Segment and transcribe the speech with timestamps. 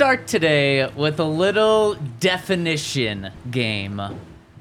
[0.00, 4.00] Start today with a little definition game.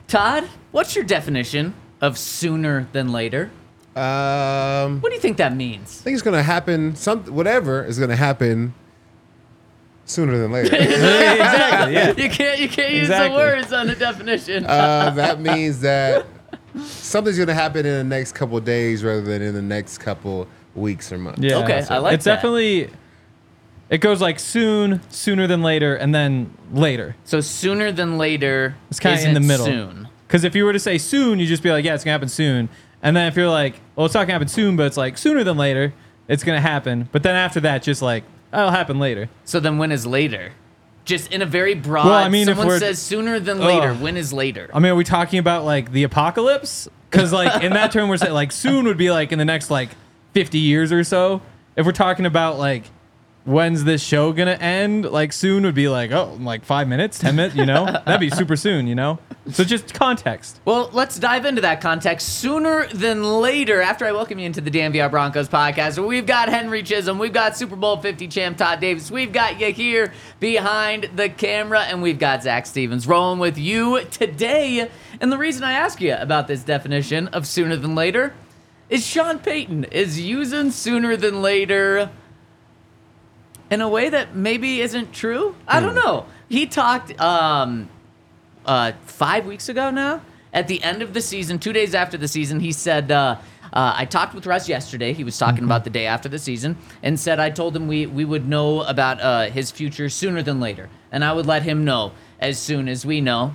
[0.05, 3.49] Todd, what's your definition of sooner than later?
[3.95, 6.01] Um, What do you think that means?
[6.01, 6.93] I think it's gonna happen.
[6.97, 8.73] Some whatever is gonna happen
[10.03, 10.75] sooner than later.
[10.77, 11.93] exactly.
[11.93, 12.13] Yeah.
[12.17, 14.65] You can't you can't use the words on the definition.
[14.65, 16.25] uh, that means that
[16.83, 20.49] something's gonna happen in the next couple of days rather than in the next couple
[20.75, 21.39] weeks or months.
[21.39, 21.59] Yeah.
[21.59, 22.35] Okay, I like It's that.
[22.35, 22.89] definitely.
[23.89, 27.15] It goes like soon, sooner than later, and then later.
[27.23, 29.65] so sooner than later It's kind of in the middle.
[29.65, 30.07] Soon.
[30.27, 32.29] Because if you were to say soon, you'd just be like, yeah, it's gonna happen
[32.29, 32.69] soon.
[33.01, 35.43] And then if you're like, well, it's not gonna happen soon, but it's like sooner
[35.43, 35.93] than later,
[36.27, 37.09] it's gonna happen.
[37.11, 38.23] But then after that, just like,
[38.53, 39.29] oh, it'll happen later.
[39.43, 40.51] So then when is later?
[41.05, 44.01] Just in a very broad Well, I mean, if someone says sooner than later, Ugh.
[44.01, 44.69] when is later?
[44.71, 46.87] I mean, are we talking about like the apocalypse?
[47.09, 49.71] Because like in that term, we're saying like soon would be like in the next
[49.71, 49.89] like
[50.33, 51.41] 50 years or so.
[51.75, 52.83] If we're talking about like
[53.45, 57.35] when's this show gonna end, like soon would be like oh, like five minutes, ten
[57.35, 57.85] minutes, you know?
[58.05, 59.19] That'd be super soon, you know?
[59.51, 60.59] So just context.
[60.65, 63.81] Well, let's dive into that context sooner than later.
[63.81, 67.33] After I welcome you into the Dan DNVR Broncos podcast, we've got Henry Chisholm, we've
[67.33, 72.01] got Super Bowl 50 champ Todd Davis, we've got you here behind the camera, and
[72.01, 74.89] we've got Zac Stevens rolling with you today.
[75.19, 78.33] And the reason I ask you about this definition of sooner than later
[78.89, 82.09] is Sean Payton is using sooner than later
[83.71, 85.55] in a way that maybe isn't true.
[85.67, 86.25] I don't know.
[86.47, 87.89] He talked um,
[88.65, 90.21] uh, five weeks ago now,
[90.53, 93.37] at the end of the season, two days after the season, he said, uh,
[93.71, 95.13] uh, I talked with Russ yesterday.
[95.13, 98.07] He was talking about the day after the season and said, I told him we,
[98.07, 100.89] we would know about uh, his future sooner than later.
[101.11, 103.53] And I would let him know as soon as we know.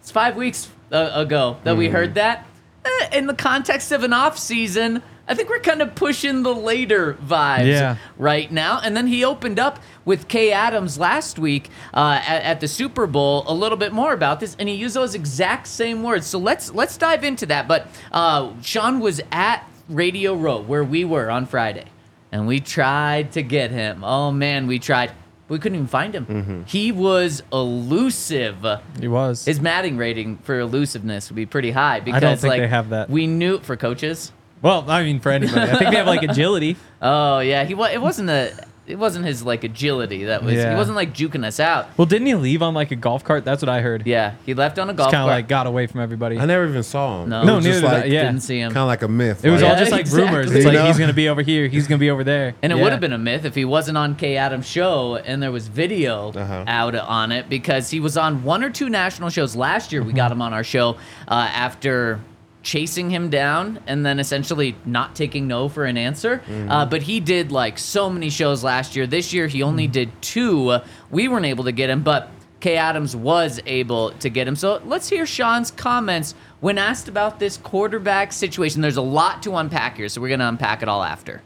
[0.00, 2.46] It's five weeks uh, ago that we heard that.
[2.84, 6.54] Eh, in the context of an off season, I think we're kind of pushing the
[6.54, 7.96] later vibes Yeah.
[8.18, 8.80] right now.
[8.84, 13.06] And then he opened up with Kay Adams last week uh, at, at the Super
[13.06, 16.26] Bowl a little bit more about this, and he used those exact same words.
[16.26, 17.66] So let's let's dive into that.
[17.68, 21.86] But uh, Sean was at Radio Row where we were on Friday,
[22.30, 24.04] and we tried to get him.
[24.04, 25.10] Oh man, we tried.
[25.48, 26.64] We couldn't even find him.
[26.66, 28.64] He was elusive.
[29.00, 29.44] He was.
[29.44, 33.08] His Madden rating for elusiveness would be pretty high because think like they have that.
[33.10, 34.32] We knew for coaches.
[34.64, 35.60] Well, I mean, for anybody.
[35.60, 36.76] I think they have like agility.
[37.06, 37.92] Oh yeah, he was.
[37.92, 38.66] It wasn't a.
[38.86, 40.54] It wasn't his like agility that was.
[40.54, 41.86] He wasn't like juking us out.
[41.98, 43.44] Well, didn't he leave on like a golf cart?
[43.44, 44.06] That's what I heard.
[44.06, 45.12] Yeah, he left on a golf cart.
[45.12, 45.36] Kind of cart.
[45.38, 46.38] like got away from everybody.
[46.38, 47.28] I never even saw him.
[47.28, 47.42] No.
[47.42, 48.22] It No, was neither did I, like, yeah.
[48.24, 48.68] Didn't see him.
[48.72, 49.44] Kind of like a myth.
[49.44, 50.46] It was like, all just Yeah, like rumors.
[50.46, 50.56] exactly.
[50.56, 50.86] It's like You know?
[50.86, 51.68] he's gonna be over here.
[51.68, 52.54] He's gonna be over there.
[52.62, 52.82] And it Yeah.
[52.84, 55.68] would have been a myth if he wasn't on Kay Adams' show and there was
[55.68, 56.64] video Uh-huh.
[56.66, 60.02] out on it because he was on one or two national shows last year.
[60.02, 60.96] We got him on our show
[61.28, 62.18] uh, after
[62.64, 66.42] chasing him down and then essentially not taking no for an answer.
[66.68, 69.06] Uh, but he did like so many shows last year.
[69.06, 70.78] This year he only did two.
[71.10, 72.30] We weren't able to get him, but
[72.60, 74.56] Kay Adams was able to get him.
[74.56, 78.80] So let's hear Sean's comments when asked about this quarterback situation.
[78.80, 81.42] There's a lot to unpack here, so we're going to unpack it all after.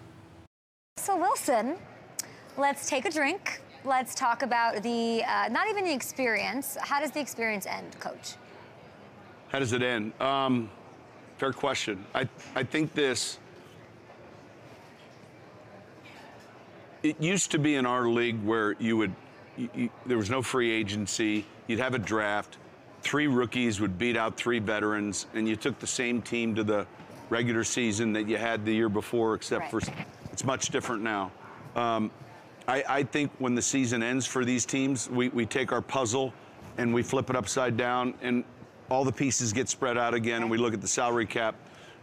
[0.97, 1.76] So, Wilson,
[2.56, 3.61] let's take a drink.
[3.85, 6.76] let's talk about the uh, not even the experience.
[6.81, 8.35] How does the experience end, Coach?
[9.49, 10.12] How does it end?
[10.20, 10.70] Um,
[11.38, 12.05] fair question.
[12.14, 13.38] I, I think this.
[17.02, 19.14] It used to be in our league where you would,
[19.56, 21.46] you, you, there was no free agency.
[21.69, 22.58] You'd have a draft.
[23.02, 26.87] Three rookies would beat out three veterans, and you took the same team to the
[27.31, 29.84] regular season that you had the year before, except Right.
[29.84, 29.93] for
[30.32, 31.31] it's much different now.
[31.76, 32.11] Um,
[32.67, 36.34] I, I think when the season ends for these teams, we, we take our puzzle
[36.79, 38.44] and we flip it upside down, and
[38.90, 41.55] all the pieces get spread out again, and we look at the salary cap.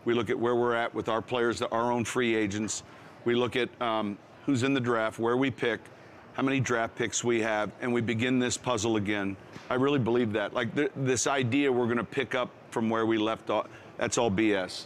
[0.06, 2.84] We look at where we're at with our players, our own free agents.
[3.26, 5.80] We look at um, who's in the draft, where we pick,
[6.34, 9.36] how many draft picks we have, and we begin this puzzle again.
[9.70, 10.54] I really believe that.
[10.54, 13.68] Like th- this idea we're going to pick up from where we left off,
[13.98, 14.86] that's all BS.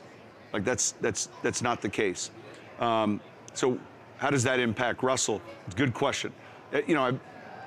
[0.53, 2.31] Like that's that's that's not the case.
[2.79, 3.19] Um,
[3.53, 3.77] so
[4.17, 5.41] how does that impact Russell?
[5.75, 6.31] Good question.
[6.73, 7.19] Uh, You know, I,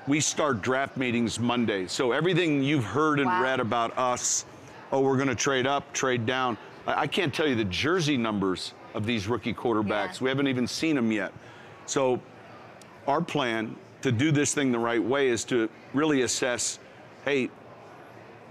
[0.07, 3.41] we start draft meetings Monday, so everything you've heard and Wow.
[3.41, 4.45] read about us,
[4.91, 6.57] oh, we're going to trade up, trade down.
[6.85, 10.19] I, I can't tell you the jersey numbers of these rookie quarterbacks.
[10.19, 10.23] Yeah.
[10.25, 11.31] We haven't even seen them yet.
[11.85, 12.19] So
[13.07, 16.79] our plan to do this thing the right way is to really assess,
[17.25, 17.49] hey,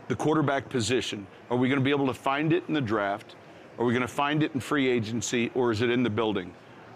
[0.09, 1.27] the quarterback position.
[1.51, 3.37] Are we going to be able to find it in the draft?
[3.79, 6.53] Are we going to find it in free agency, or is it in the building?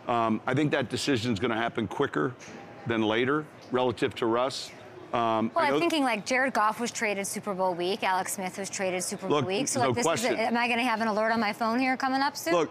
[0.09, 2.35] Um, I think that decision is going to happen quicker
[2.87, 4.71] than later relative to Russ.
[5.13, 8.03] Um, Well, I I'm thinking like Jared Goff was traded Super Bowl week.
[8.03, 9.69] Alex Smith was traded Super Bowl Look, week.
[9.69, 10.31] So no like, this is.
[10.31, 12.55] A, am I going to have an alert on my phone here coming up soon?
[12.55, 12.71] Look,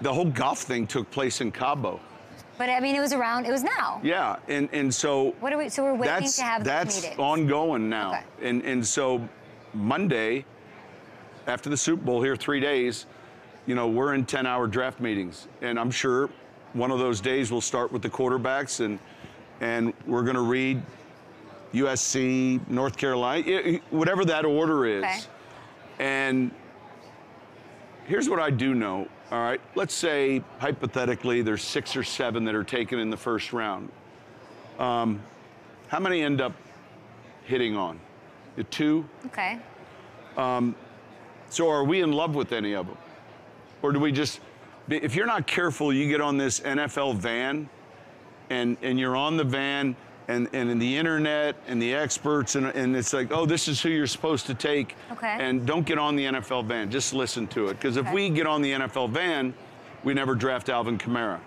[0.00, 2.00] the whole golf thing took place in Cabo.
[2.58, 3.46] But I mean, it was around.
[3.46, 4.00] It was now.
[4.04, 5.68] Yeah, and and so What are we?
[5.70, 7.18] So we're waiting to have that's meetings.
[7.18, 8.48] ongoing now, Okay.
[8.48, 9.26] and and so
[9.72, 10.44] Monday,
[11.46, 13.06] after the Super Bowl here, three days,
[13.66, 16.28] you know, we're in ten-hour draft meetings, and I'm sure
[16.74, 18.98] one of those days we'll start with the quarterbacks, and
[19.62, 20.82] and we're going to read
[21.72, 25.20] USC, North Carolina, whatever that order is, Okay.
[26.00, 26.50] and
[28.04, 29.08] here's what I do know.
[29.30, 33.54] All right, let's say hypothetically there's six or seven that are taken in the first
[33.54, 33.88] round.
[34.78, 35.22] Um,
[35.88, 36.52] how many end up
[37.44, 37.98] hitting on?
[38.56, 39.08] The two.
[39.26, 39.58] Okay.
[41.48, 42.96] So are we in love with any of them,
[43.82, 44.40] or do we just?
[44.88, 47.68] If you're not careful, you get on this NFL van,
[48.52, 49.96] and and you're on the van.
[50.28, 53.82] And, and in the internet and the experts and, and it's like oh this is
[53.82, 55.36] who you're supposed to take Okay.
[55.40, 58.14] and don't get on the NFL van just listen to it because if Okay.
[58.14, 59.52] we get on the NFL van
[60.04, 61.40] we never draft Alvin Kamara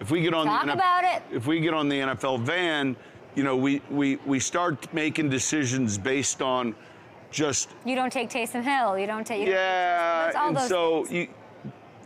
[0.00, 2.96] if we get on Talk the NFL if we get on the NFL van,
[3.34, 6.74] you know, we, we, we start making decisions based on
[7.30, 8.98] just, You don't take Taysom Hill.
[8.98, 9.46] You don't take.
[9.46, 10.28] You yeah.
[10.28, 11.12] It's all and so things.
[11.12, 11.28] you,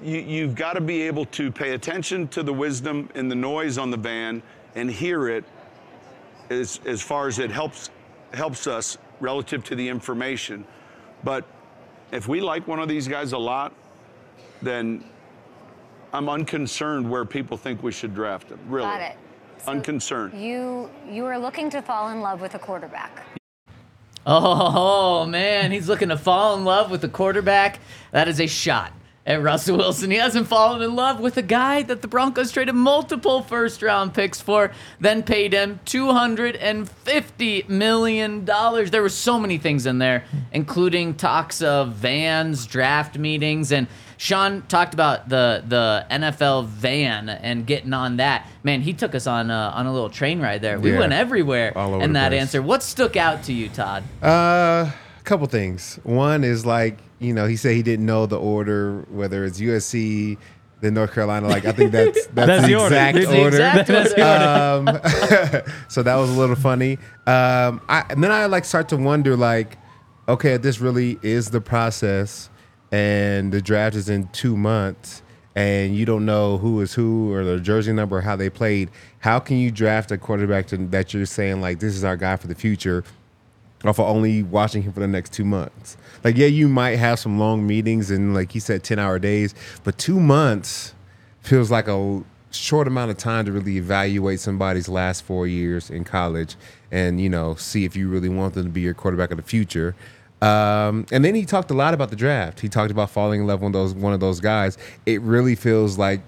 [0.02, 3.79] you, you've got to be able to pay attention to the wisdom and the noise
[3.79, 4.43] on the van
[4.75, 5.44] and hear it
[6.50, 7.91] as, as far as it helps,
[8.32, 10.64] helps us relative to the information.
[11.23, 11.44] But
[12.12, 13.73] if we like one of these guys a lot,
[14.61, 15.05] then
[16.12, 18.58] I'm unconcerned where people think we should draft him.
[18.69, 18.87] Really.
[18.87, 19.17] Got it.
[19.58, 20.38] So Unconcerned.
[20.38, 23.25] You you are looking to fall in love with a quarterback.
[24.26, 27.81] Oh man, he's looking to fall in love with a quarterback.
[28.11, 28.93] That is a shot
[29.26, 30.10] at Russell Wilson.
[30.10, 34.12] He hasn't fallen in love with a guy that the Broncos traded multiple first round
[34.12, 38.44] picks for, then paid him $250 million.
[38.44, 44.62] There were so many things in there, including talks of vans, draft meetings, and Sean
[44.69, 48.46] talked about the the NFL van and getting on that.
[48.62, 50.78] Man, he took us on a, on a little train ride there.
[50.78, 51.00] We Yeah.
[51.00, 52.40] went everywhere in that place.
[52.40, 52.62] answer.
[52.62, 54.04] What stuck out to you, Todd?
[54.22, 54.26] Uh,
[54.88, 55.98] a couple things.
[56.04, 60.38] One is like you know he said he didn't know the order whether it's USC
[60.84, 61.48] then North Carolina.
[61.48, 62.94] Like I think that's that's, That's the, order.
[62.94, 63.46] exact the order.
[63.48, 65.62] exact order.
[65.72, 66.98] um, so that was a little funny.
[67.26, 69.78] Um, I, and then I like start to wonder like,
[70.28, 72.50] okay, this really is the process,
[72.93, 75.22] and the draft is in two months,
[75.54, 78.90] and you don't know who is who or their jersey number or how they played.
[79.20, 82.36] How can you draft a quarterback to, that you're saying like this is our guy
[82.36, 83.04] for the future?
[83.88, 85.96] Off of only watching him for the next two months.
[86.22, 89.55] Like, yeah, you might have some long meetings and, like he said, 10 hour days,
[89.84, 90.94] but two months
[91.41, 96.05] feels like a short amount of time to really evaluate somebody's last four years in
[96.05, 96.56] college
[96.91, 99.43] and, you know, see if you really want them to be your quarterback of the
[99.43, 99.94] future.
[100.41, 102.60] Um, and then he talked a lot about the draft.
[102.60, 104.76] He talked about falling in love with those one of those guys.
[105.06, 106.20] It really feels like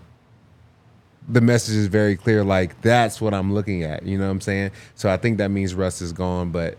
[1.29, 2.43] the message is very clear.
[2.45, 4.07] Like that's what I'm looking at.
[4.07, 4.71] You know what I'm saying?
[4.95, 6.51] So I think that means Russ is gone.
[6.51, 6.79] But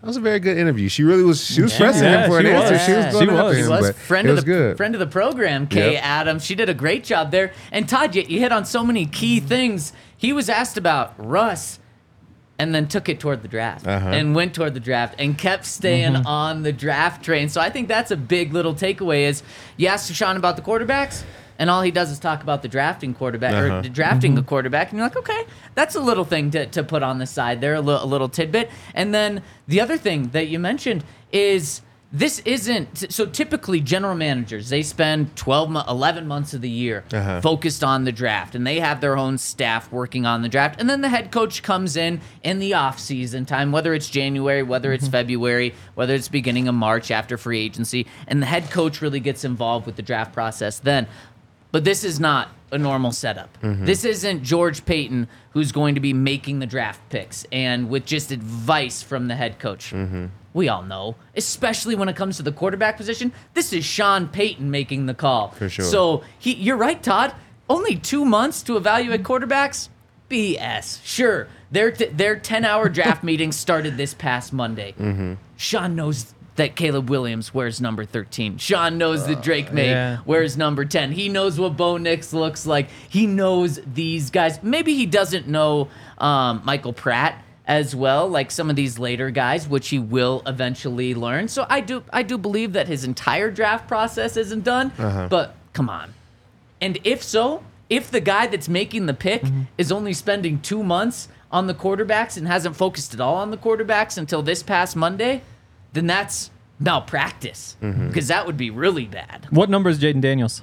[0.00, 0.88] that was a very good interview.
[0.88, 1.44] She really was.
[1.44, 2.72] She was pressing Yeah, him for an she answer.
[2.74, 2.84] was.
[2.86, 3.56] She was going She was.
[3.56, 3.64] him.
[3.64, 4.76] She was friend of was the good.
[4.76, 6.04] friend of the program, Kay Yep.
[6.04, 6.44] Adams.
[6.44, 7.52] She did a great job there.
[7.72, 9.92] And Todd, you, you hit on so many key things.
[10.16, 11.78] He was asked about Russ.
[12.60, 14.08] and then took it toward the draft Uh-huh.
[14.08, 16.26] and went toward the draft and kept staying Mm-hmm.
[16.26, 17.48] on the draft train.
[17.48, 19.44] So I think that's a big little takeaway is
[19.76, 21.22] you ask Sean about the quarterbacks
[21.58, 23.80] and all he does is talk about the drafting quarterback or Uh-huh.
[23.82, 24.40] the drafting Mm-hmm.
[24.40, 27.26] a quarterback and you're like, okay, that's a little thing to, to put on the
[27.26, 28.70] side there, a little, a little tidbit.
[28.94, 34.70] And then the other thing that you mentioned is this isn't so typically general managers
[34.70, 37.42] they spend 12 11 months of the year Uh-huh.
[37.42, 40.88] focused on the draft and they have their own staff working on the draft and
[40.88, 44.90] then the head coach comes in in the off season time whether it's January whether
[44.94, 49.20] it's February whether it's beginning of March after free agency and the head coach really
[49.20, 51.06] gets involved with the draft process then
[51.72, 53.56] but this is not a normal setup.
[53.62, 53.84] Mm-hmm.
[53.84, 58.30] This isn't George Paton who's going to be making the draft picks and with just
[58.30, 59.92] advice from the head coach.
[59.92, 60.26] Mm-hmm.
[60.54, 64.70] We all know, especially when it comes to the quarterback position, this is Sean Payton
[64.70, 65.50] making the call.
[65.50, 65.84] For sure.
[65.84, 67.34] So he, you're right, Todd.
[67.70, 69.88] Only two months to evaluate quarterbacks.
[70.28, 71.00] BS.
[71.04, 74.94] Sure, their t- their 10 hour draft meeting started this past Monday.
[74.98, 75.34] Mm-hmm.
[75.56, 78.58] Sean knows that Caleb Williams wears number 13.
[78.58, 80.18] Sean knows that Drake Maye yeah.
[80.26, 81.12] wears number 10.
[81.12, 82.88] He knows what Bo Nix looks like.
[83.08, 84.62] He knows these guys.
[84.62, 85.88] Maybe he doesn't know
[86.18, 91.14] um, Michael Pratt as well, like some of these later guys, which he will eventually
[91.14, 91.48] learn.
[91.48, 94.92] So I do I do believe that his entire draft process isn't done.
[95.28, 96.14] But come on.
[96.80, 99.42] And if so, if the guy that's making the pick
[99.76, 103.56] is only spending two months on the quarterbacks and hasn't focused at all on the
[103.56, 105.42] quarterbacks until this past Monday,
[105.92, 109.46] then that's malpractice because that would be really bad.
[109.50, 110.62] What number is Jayden Daniels?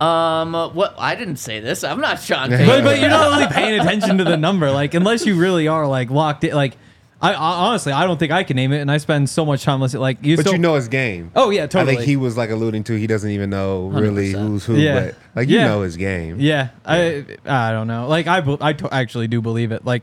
[0.00, 1.84] Um, uh, what I didn't say this.
[1.84, 2.50] I'm not Sean.
[2.50, 2.66] Payton.
[2.66, 5.86] But, but you're not really paying attention to the number, like unless you really are
[5.86, 6.52] like locked in.
[6.54, 6.76] Like,
[7.22, 7.36] I, I
[7.68, 10.00] honestly, I don't think I can name it, and I spend so much time listening.
[10.02, 11.30] Like, you But still, you know his game.
[11.36, 11.92] Oh yeah, totally.
[11.92, 14.46] I think he was like alluding to he doesn't even know really 100%.
[14.48, 14.76] who's who.
[14.76, 14.94] Yeah.
[15.06, 15.68] But like you Yeah.
[15.68, 16.36] know his game.
[16.40, 18.08] Yeah, I I don't know.
[18.08, 19.84] Like I be- I to- actually do believe it.
[19.86, 20.02] Like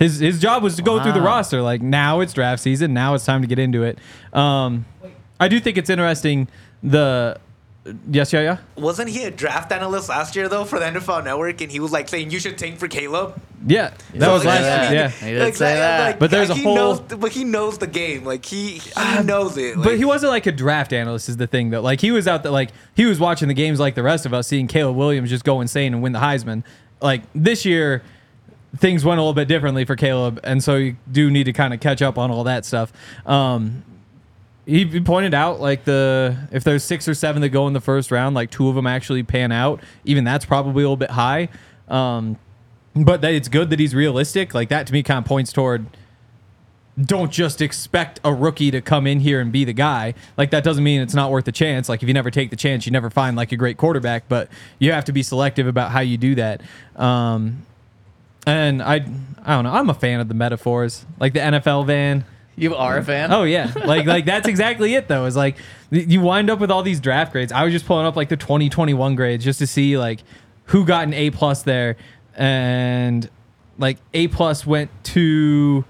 [0.00, 1.26] his his job was to go through the Wow.
[1.36, 1.62] roster.
[1.62, 2.92] Like now it's draft season.
[2.92, 3.98] Now it's time to get into it.
[4.32, 4.86] Um,
[5.38, 6.48] I do think it's interesting.
[6.82, 7.38] The
[8.10, 8.56] yes, yeah, yeah.
[8.76, 11.92] Wasn't he a draft analyst last year though for the NFL Network, and he was
[11.92, 13.40] like saying you should tank for Caleb?
[13.66, 14.88] Yeah, that So, was like, last.
[14.88, 16.18] he- Yeah, He did say that.
[16.18, 18.24] But there's like, a he whole- knows, but he knows the game.
[18.24, 19.76] Like he he knows it.
[19.82, 21.28] but he wasn't like a draft analyst.
[21.28, 21.82] Is the thing though.
[21.82, 22.52] Like he was out there.
[22.52, 25.44] Like he was watching the games like the rest of us, seeing Caleb Williams just
[25.44, 26.64] go insane and win the Heisman.
[27.02, 28.02] Like this year,
[28.76, 31.74] things went a little bit differently for Caleb, and so you do need to kind
[31.74, 32.92] of catch up on all that stuff.
[33.26, 33.84] Um,
[34.66, 38.10] he pointed out like the if there's six or seven that go in the first
[38.10, 39.80] round, like two of them actually pan out.
[40.04, 41.48] Even that's probably a little bit high.
[41.88, 42.38] Um,
[42.94, 44.54] but that it's good that he's realistic.
[44.54, 45.86] Like that to me kind of points toward
[47.00, 50.14] don't just expect a rookie to come in here and be the guy.
[50.36, 51.88] Like that doesn't mean it's not worth a chance.
[51.88, 54.28] Like if you never take the chance, you never find like a great quarterback.
[54.28, 54.48] But
[54.78, 56.60] you have to be selective about how you do that.
[56.96, 57.64] Um,
[58.46, 59.04] and I,
[59.44, 59.72] I don't know.
[59.72, 62.24] I'm a fan of the metaphors, like the NFL van.
[62.56, 63.32] You are a fan?
[63.32, 65.24] Oh yeah, like like that's exactly it though.
[65.24, 65.56] Is like
[65.90, 67.52] you wind up with all these draft grades.
[67.52, 70.20] I was just pulling up like the 2021 grades just to see like
[70.64, 71.96] who got an A plus there,
[72.34, 73.28] and
[73.78, 75.84] like A plus went to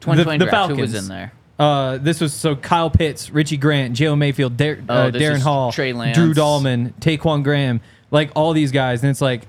[0.00, 0.50] 2020 the, the.
[0.50, 0.76] Falcons.
[0.78, 1.32] Who was in there?
[1.58, 5.72] Uh, this was so Kyle Pitts, Richie Grant, Jalen Mayfield, Dar- Oh, uh, Darren Hall,
[5.72, 6.16] Trey Lance.
[6.16, 9.42] Drew Dalman, Ta'Quon Graham, like all these guys, and it's like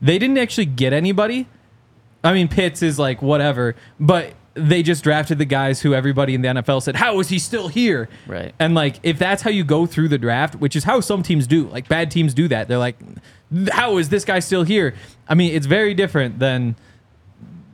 [0.00, 1.46] they didn't actually get anybody.
[2.24, 6.42] I mean, Pitts is like whatever, but they just drafted the guys who everybody in
[6.42, 8.54] the NFL said, "How is he still here?" Right.
[8.58, 11.46] And like, if that's how you go through the draft, which is how some teams
[11.46, 12.96] do, like bad teams do that, they're like,
[13.72, 14.94] "How is this guy still here?"
[15.28, 16.76] I mean, it's very different than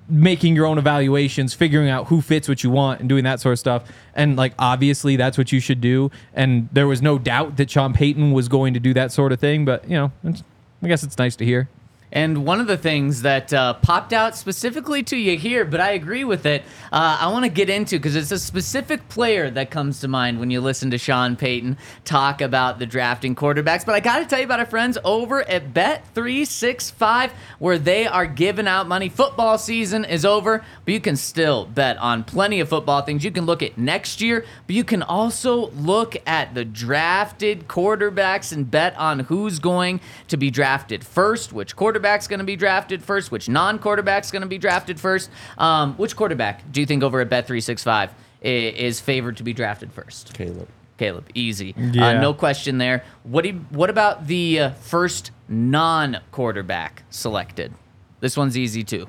[0.09, 3.53] making your own evaluations, figuring out who fits what you want, and doing that sort
[3.53, 3.85] of stuff.
[4.15, 6.11] And like, obviously, that's what you should do.
[6.35, 9.39] And there was no doubt that Sean Payton was going to do that sort of
[9.39, 9.65] thing.
[9.65, 10.43] But you know, it's,
[10.83, 11.69] I guess it's nice to hear.
[12.13, 15.93] And one of the things that uh, popped out specifically to you here, but I
[15.93, 19.71] agree with it, uh, I want to get into because it's a specific player that
[19.71, 23.87] comes to mind when you listen to Sean Payton talk about the drafting quarterbacks.
[23.87, 28.27] But I got to tell you about our friends over at Bet365 where they are
[28.27, 29.09] giving out money.
[29.09, 33.25] Football season is over, but you can still bet on plenty of football things.
[33.25, 38.53] You can look at next year, but you can also look at the drafted quarterbacks
[38.53, 43.03] and bet on who's going to be drafted first, which quarterback's going to be drafted
[43.03, 45.31] first, which non-quarterback's going to be drafted first.
[45.59, 48.11] Um, which quarterback do you think over at Bet365
[48.43, 50.33] is favored to be drafted first?
[50.33, 50.69] Caleb.
[50.97, 53.03] Caleb, easy, uh, no question there.
[53.23, 57.73] What do you, what about the uh, first non-quarterback selected?
[58.21, 59.09] This one's easy too.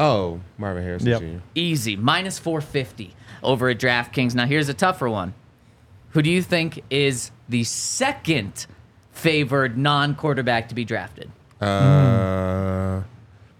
[0.00, 1.20] Oh, Marvin Harrison Yep.
[1.20, 1.26] Jr.
[1.54, 4.34] Easy, minus 450 over at DraftKings.
[4.34, 5.34] Now here's a tougher one.
[6.10, 8.66] Who do you think is the second
[9.18, 11.30] favored non-quarterback to be drafted?
[11.60, 13.02] Uh,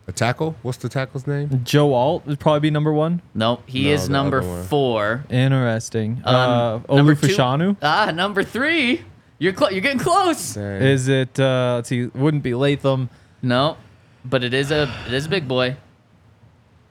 [0.07, 0.57] a tackle.
[0.63, 1.61] What's the tackle's name?
[1.65, 3.21] Joe Alt would probably be number one.
[3.35, 4.65] Nope, he No, is the number other one.
[4.65, 5.25] four.
[5.29, 6.23] Interesting.
[6.25, 7.77] Um, uh, number Olu two- Fashanu.
[7.83, 9.03] Ah, number three.
[9.41, 10.55] You're clo- you're getting close.
[10.55, 10.83] Dang.
[10.83, 11.39] Is it?
[11.39, 12.07] Uh, let's see.
[12.07, 13.09] Wouldn't be Latham.
[13.43, 13.77] No,
[14.25, 15.77] but it is a it is a big boy.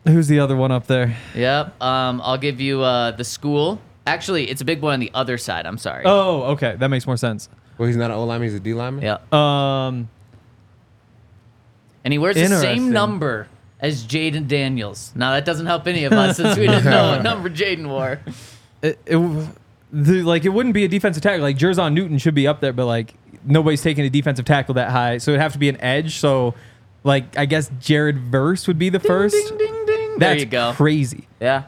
[0.06, 1.18] Who's the other one up there?
[1.36, 1.82] Yep.
[1.84, 3.82] Um, I'll give you uh, the school.
[4.06, 5.66] Actually, it's a big boy on the other side.
[5.66, 6.04] I'm sorry.
[6.06, 6.78] Oh, okay.
[6.80, 7.50] That makes more sense.
[7.78, 8.48] Well, he's not an O lineman.
[8.50, 9.04] He's a D lineman.
[9.04, 10.10] Yeah, Um,
[12.04, 12.90] And he wears the same Interesting.
[12.92, 13.48] number
[13.80, 15.12] as Jayden Daniels.
[15.16, 18.20] Now that doesn't help any of us since we didn't know what number Jayden wore.
[18.82, 19.48] it, it w-
[19.92, 21.42] the, like it wouldn't be a defensive tackle.
[21.42, 23.14] Like Jer'Zhan Newton should be up there, but like
[23.46, 26.16] nobody's taking a defensive tackle that high, so it'd have to be an edge.
[26.18, 26.56] So,
[27.04, 29.36] like I guess Jared Verse would be the first.
[29.36, 30.10] Ding ding ding.
[30.18, 30.74] That's there you go.
[30.76, 31.28] crazy.
[31.40, 31.64] Yeah.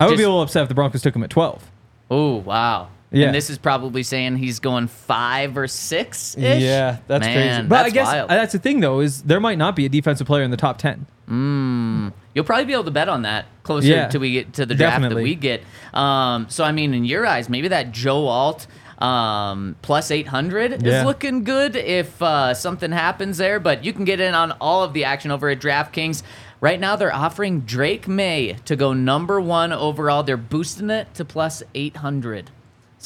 [0.00, 1.70] I would be Just- a little upset if the Broncos took him at twelve.
[2.10, 2.88] Oh wow.
[3.12, 3.26] Yeah.
[3.26, 6.62] And this is probably saying he's going five or six ish.
[6.62, 7.68] Yeah, that's Man, crazy.
[7.68, 8.30] But that's I guess wild.
[8.30, 10.56] uh, that's the thing though is there might not be a defensive player in the
[10.56, 11.06] top ten.
[11.28, 14.74] You'll probably be able to bet on that closer Yeah, to we get to the
[14.74, 15.62] draft that we get.
[15.94, 18.66] Um, so I mean, in your eyes, maybe that Joe Alt
[18.98, 21.00] um, plus 800 Yeah.
[21.00, 23.58] is looking good if uh, something happens there.
[23.60, 26.22] But you can get in on all of the action over at DraftKings.
[26.60, 30.22] Right now, they're offering Drake Maye to go number one overall.
[30.22, 32.50] They're boosting it to plus 800.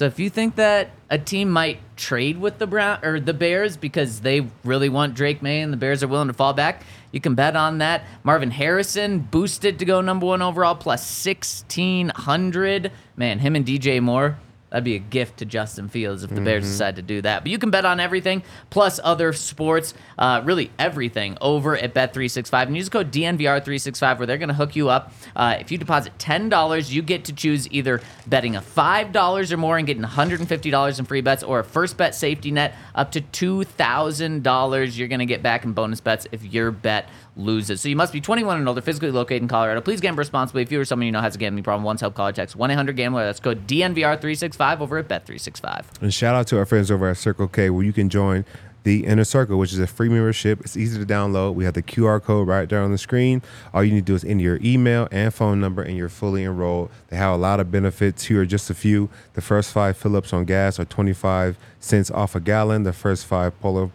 [0.00, 3.76] So if you think that a team might trade with the Brown or the Bears
[3.76, 7.20] because they really want Drake Maye and the Bears are willing to fall back, you
[7.20, 8.04] can bet on that.
[8.22, 12.92] Marvin Harrison boosted to go number one overall plus sixteen hundred.
[13.14, 14.38] Man, him and DJ Moore.
[14.70, 17.42] That'd be a gift to Justin Fields if the Bears decide to do that.
[17.42, 22.66] But you can bet on everything, plus other sports, uh, really everything, over at Bet365.
[22.68, 25.12] And use code DNVR365 where they're going to hook you up.
[25.34, 29.76] Uh, if you deposit $10, you get to choose either betting a $5 or more
[29.76, 34.96] and getting $150 in free bets or a first bet safety net up to $2,000
[34.96, 37.08] you're going to get back in bonus bets if your bet
[37.40, 37.80] loses.
[37.80, 39.80] So you must be 21 and older, physically located in Colorado.
[39.80, 40.62] Please gamble responsibly.
[40.62, 43.24] If you or someone you know has a gambling problem, once help call text 1-800-GAMBLER.
[43.24, 46.02] That's code DNVR365 over at Bet365.
[46.02, 48.44] And shout out to our friends over at Circle K, where you can join
[48.82, 50.60] the Inner Circle, which is a free membership.
[50.60, 51.54] It's easy to download.
[51.54, 53.42] We have the QR code right there on the screen.
[53.74, 56.44] All you need to do is enter your email and phone number, and you're fully
[56.44, 56.90] enrolled.
[57.08, 58.24] They have a lot of benefits.
[58.24, 59.10] Here are just a few.
[59.34, 62.84] The first five fill-ups on gas are 25 cents off a gallon.
[62.84, 63.90] The first five Polar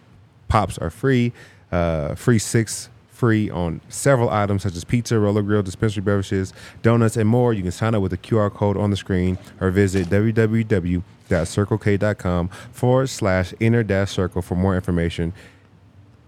[0.48, 1.32] Pops are free.
[1.72, 6.52] Uh, free six free on several items such as pizza, roller grill, dispensary beverages,
[6.82, 7.52] donuts, and more.
[7.54, 13.06] You can sign up with the QR code on the screen or visit www.circlek.com forward
[13.08, 15.32] slash inner dash circle for more information.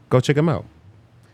[0.09, 0.65] Go check them out.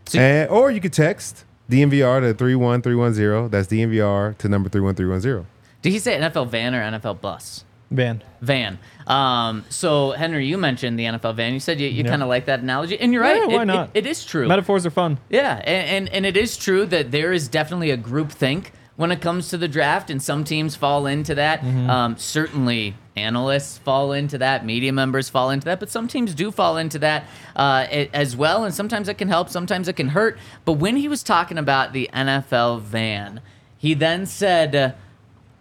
[0.06, 3.50] So- and, or you could text DNVR to 31310.
[3.50, 5.46] That's DNVR to number 31310.
[5.82, 7.64] Did he say NFL van or NFL bus?
[7.94, 8.22] Van.
[8.40, 8.78] Van.
[9.06, 11.52] Um, so Henry, you mentioned the NFL van.
[11.52, 12.10] You said you, you Yeah.
[12.10, 13.36] kind of like that analogy, and you're right.
[13.48, 13.90] Yeah, why It- not?
[13.94, 14.48] it- it is true.
[14.48, 15.18] Metaphors are fun.
[15.30, 19.10] Yeah, and, and and it is true that there is definitely a group think when
[19.10, 21.62] it comes to the draft, and some teams fall into that.
[21.64, 26.50] Um, certainly, analysts fall into that, media members fall into that, but some teams do
[26.50, 27.24] fall into that
[27.56, 28.64] uh, as well.
[28.64, 30.38] And sometimes it can help, sometimes it can hurt.
[30.64, 33.40] But when he was talking about the NFL van,
[33.76, 34.94] he then said.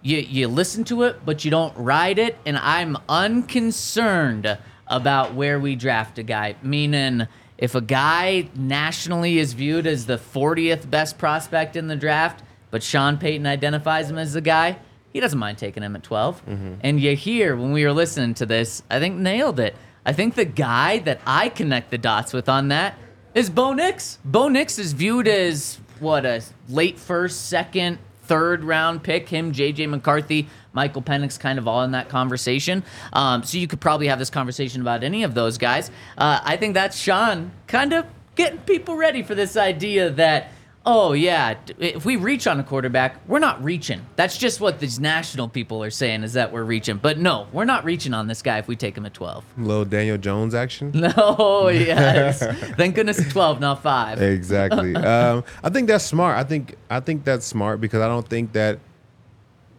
[0.03, 2.37] You, you listen to it, but you don't ride it.
[2.45, 6.55] And I'm unconcerned about where we draft a guy.
[6.61, 12.43] Meaning, if a guy nationally is viewed as the 40th best prospect in the draft,
[12.69, 14.77] but Sean Payton identifies him as the guy,
[15.13, 16.45] he doesn't mind taking him at 12.
[16.45, 16.73] Mm-hmm.
[16.81, 19.75] And you hear when we were listening to this, I think nailed it.
[20.05, 22.97] I think the guy that I connect the dots with on that
[23.33, 24.19] is Bo Nix.
[24.25, 29.29] Bo Nix is viewed as what a late first, second, third round pick.
[29.29, 32.83] Him, JJ McCarthy, Michael Penix, kind of all in that conversation.
[33.11, 35.89] Um, so you could probably have this conversation about any of those guys.
[36.17, 38.05] Uh, I think that's Sean kind of
[38.35, 40.51] getting people ready for this idea that.
[40.85, 44.05] Oh yeah, if we reach on a quarterback, we're not reaching.
[44.17, 46.97] That's just what these national people are saying is that we're reaching.
[46.97, 49.45] But no, we're not reaching on this guy if we take him at 12.
[49.59, 50.91] Little Daniel Jones action.
[50.93, 52.39] No, yes.
[52.75, 54.21] Thank goodness 12, not 5.
[54.21, 54.93] exactly.
[54.97, 56.37] um, I think that's smart.
[56.37, 58.79] I think I think that's smart because I don't think that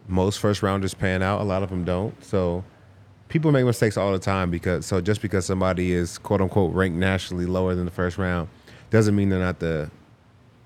[0.07, 1.39] most first rounders pan out.
[1.39, 2.23] A lot of them don't.
[2.23, 2.63] So
[3.27, 6.97] people make mistakes all the time because so just because somebody is quote unquote ranked
[6.97, 8.49] nationally lower than the first round
[8.89, 9.91] doesn't mean they're not the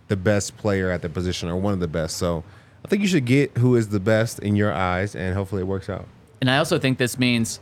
[0.10, 2.18] the best player at the position or one of the best.
[2.18, 2.44] So
[2.84, 5.66] I think you should get who is the best in your eyes and hopefully it
[5.66, 6.08] works out.
[6.42, 7.60] And I also think this means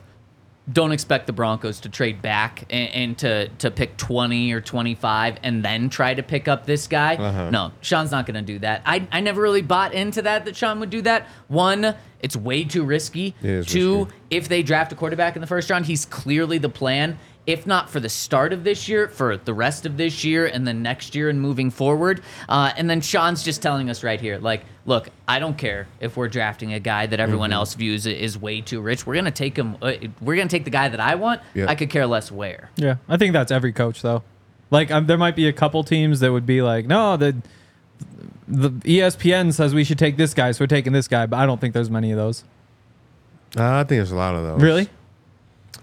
[0.71, 5.37] don't expect the Broncos to trade back and, and to to pick 20 or 25
[5.43, 7.15] and then try to pick up this guy.
[7.15, 7.49] Uh-huh.
[7.49, 8.81] No, Sean's not going to do that.
[8.85, 11.27] I, I never really bought into that that Sean would do that.
[11.47, 13.33] One, it's way too risky.
[13.41, 14.07] Two, risky.
[14.29, 17.17] if they draft a quarterback in the first round, he's clearly the plan.
[17.47, 20.67] If not for the start of this year, for the rest of this year and
[20.67, 22.21] then next year and moving forward.
[22.49, 26.17] Uh, and then Sean's just telling us right here, like, look, I don't care if
[26.17, 27.55] we're drafting a guy that everyone Mm-hmm.
[27.55, 29.07] else views is way too rich.
[29.07, 29.77] We're gonna take him.
[29.81, 31.41] Uh, we're gonna take the guy that I want.
[31.53, 31.67] Yeah.
[31.69, 32.69] I could care less where.
[32.75, 34.23] Yeah, I think that's every coach though.
[34.69, 37.37] Like um, there might be a couple teams that would be like, no, the
[38.49, 41.25] the ESPN says we should take this guy, so we're taking this guy.
[41.25, 42.43] But I don't think there's many of those.
[43.57, 44.61] Uh, I think there's a lot of those.
[44.61, 44.89] Really?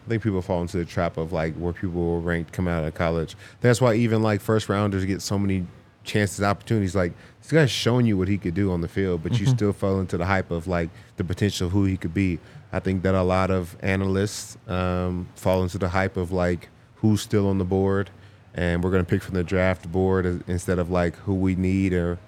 [0.05, 2.85] I think people fall into the trap of like where people were ranked coming out
[2.85, 3.37] of college.
[3.61, 5.67] That's why even like first rounders get so many
[6.05, 6.95] chances, opportunities.
[6.95, 9.73] Like this guy's showing you what he could do on the field, but you still
[9.73, 12.39] fall into the hype of like the potential of who he could be.
[12.73, 17.23] I think that a lot of analysts um, fall into the hype of like who's
[17.23, 18.11] still on the board,
[18.55, 22.19] and we're gonna pick from the draft board instead of like who we need or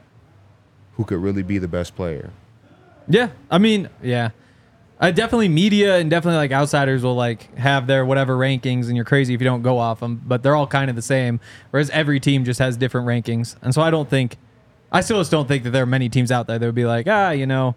[0.95, 2.31] who could really be the best player.
[3.09, 4.31] Yeah, I mean, yeah.
[4.99, 9.05] I definitely media and definitely like outsiders will like have their whatever rankings, and you're
[9.05, 10.23] crazy if you don't go off them.
[10.27, 11.39] But they're all kind of the same.
[11.71, 14.37] Whereas every team just has different rankings, and so I don't think,
[14.91, 16.87] I still just don't think that there are many teams out there that would be
[16.87, 17.75] like, ah, you know,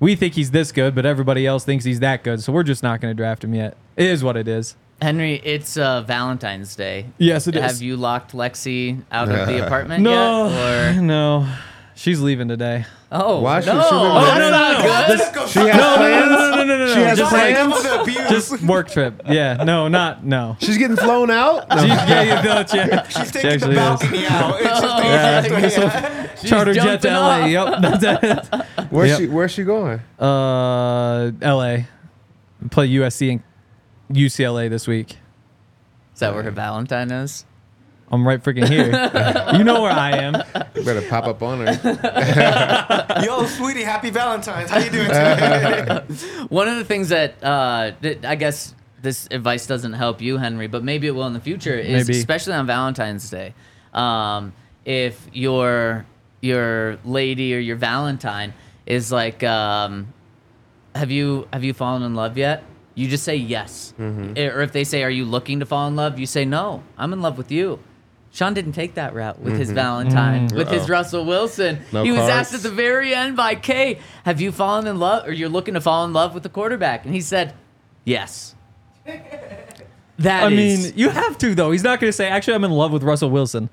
[0.00, 2.82] we think he's this good, but everybody else thinks he's that good, so we're just
[2.82, 3.76] not going to draft him yet.
[3.96, 4.76] It is what it is.
[5.00, 7.06] Henry, it's uh, Valentine's Day.
[7.18, 7.62] Yes, it is.
[7.62, 10.96] Have you locked Lexi out of the apartment No, yet?
[10.98, 11.48] Or no,
[11.98, 12.86] she's leaving today.
[13.12, 15.18] oh, Why should no, she live in that's that?
[15.20, 15.48] not good.
[15.48, 16.30] She has plans.
[16.30, 17.04] no, no, no, no, She no.
[17.04, 18.16] has Just like plans.
[18.30, 19.22] just work trip.
[19.28, 20.56] Yeah, no, not no.
[20.60, 21.68] She's getting flown out.
[21.68, 21.76] No.
[21.82, 23.08] She- yeah, you know, yeah.
[23.08, 23.76] She's She taking the actually is.
[23.76, 24.54] balcony out.
[24.60, 27.62] It's just Oh, Yeah, She's charter jet to jumping LA.
[27.64, 27.80] off.
[27.82, 28.04] Yep, that's
[28.52, 28.66] it.
[28.90, 29.18] Where's Yep.
[29.18, 29.26] she?
[29.28, 30.00] Where's she going?
[30.18, 31.78] Uh, LA.
[32.70, 33.42] Play USC and
[34.16, 35.16] UCLA this week.
[36.14, 37.44] Is that where her Valentine is?
[38.10, 38.86] I'm right freaking here.
[39.58, 40.34] you know where I am.
[40.74, 43.22] You better pop up on her.
[43.24, 44.70] Yo, sweetie, happy Valentine's.
[44.70, 46.00] How you doing today?
[46.48, 50.66] One of the things that, uh, that I guess this advice doesn't help you, Henry,
[50.68, 52.18] but maybe it will in the future, is Maybe.
[52.18, 53.54] especially on Valentine's Day.
[53.92, 54.52] Um,
[54.84, 56.06] if your
[56.40, 58.54] your lady or your Valentine
[58.86, 60.12] is like, um,
[60.94, 62.64] have you have you fallen in love yet?
[62.94, 63.92] You just say yes.
[63.98, 64.32] Mm-hmm.
[64.36, 66.82] Eh, Or if they say, "Are you looking to fall in love?" You say, "No,
[66.96, 67.78] I'm in love with you."
[68.30, 70.92] Sean didn't take that route with his Valentine, with his Mm-hmm.
[70.92, 70.98] Uh-oh.
[70.98, 71.80] Russell Wilson.
[71.92, 75.26] No he was asked at the very end by Kay, "Have you fallen in love,
[75.26, 77.54] or you're looking to fall in love with the quarterback?" And he said,
[78.04, 78.54] "Yes."
[80.18, 81.70] That I is- mean, you have to though.
[81.70, 83.70] He's not going to say, "Actually, I'm in love with Russell Wilson."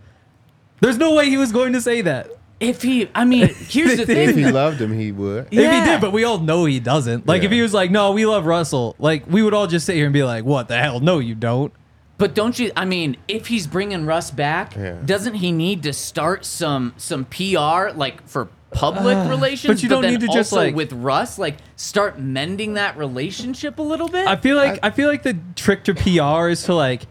[0.80, 2.30] There's no way he was going to say that.
[2.60, 4.30] if he, I mean, here's the thing.
[4.30, 4.54] if he thing.
[4.54, 5.46] loved him, he would.
[5.46, 5.86] If he Yeah.
[5.94, 7.26] did, but we all know he doesn't.
[7.28, 7.56] Like if Yeah.
[7.56, 10.14] he was like, "No, we love Russell," like we would all just sit here and
[10.14, 11.00] be like, "What the hell?
[11.00, 11.74] No, you don't."
[12.18, 12.72] But don't you?
[12.78, 14.96] I mean, if he's bringing Russ back, Yeah.
[15.06, 19.76] doesn't he need to start some some PR like for public uh, relations?
[19.76, 23.80] but you don't then need to just, like- with Russ, like start mending that relationship
[23.80, 24.28] a little bit.
[24.28, 27.08] I feel like I, feel like the trick to PR is to like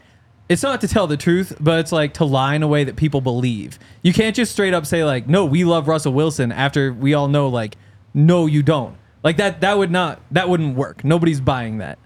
[0.48, 2.96] it's not to tell the truth, but it's like to lie in a way that
[2.96, 3.78] people believe.
[4.02, 7.28] You can't just straight up say like, "No, we love Russell Wilson," after we all
[7.28, 7.76] know like,
[8.12, 11.02] "No, you don't." Like that that would not that wouldn't work.
[11.04, 11.98] Nobody's buying that.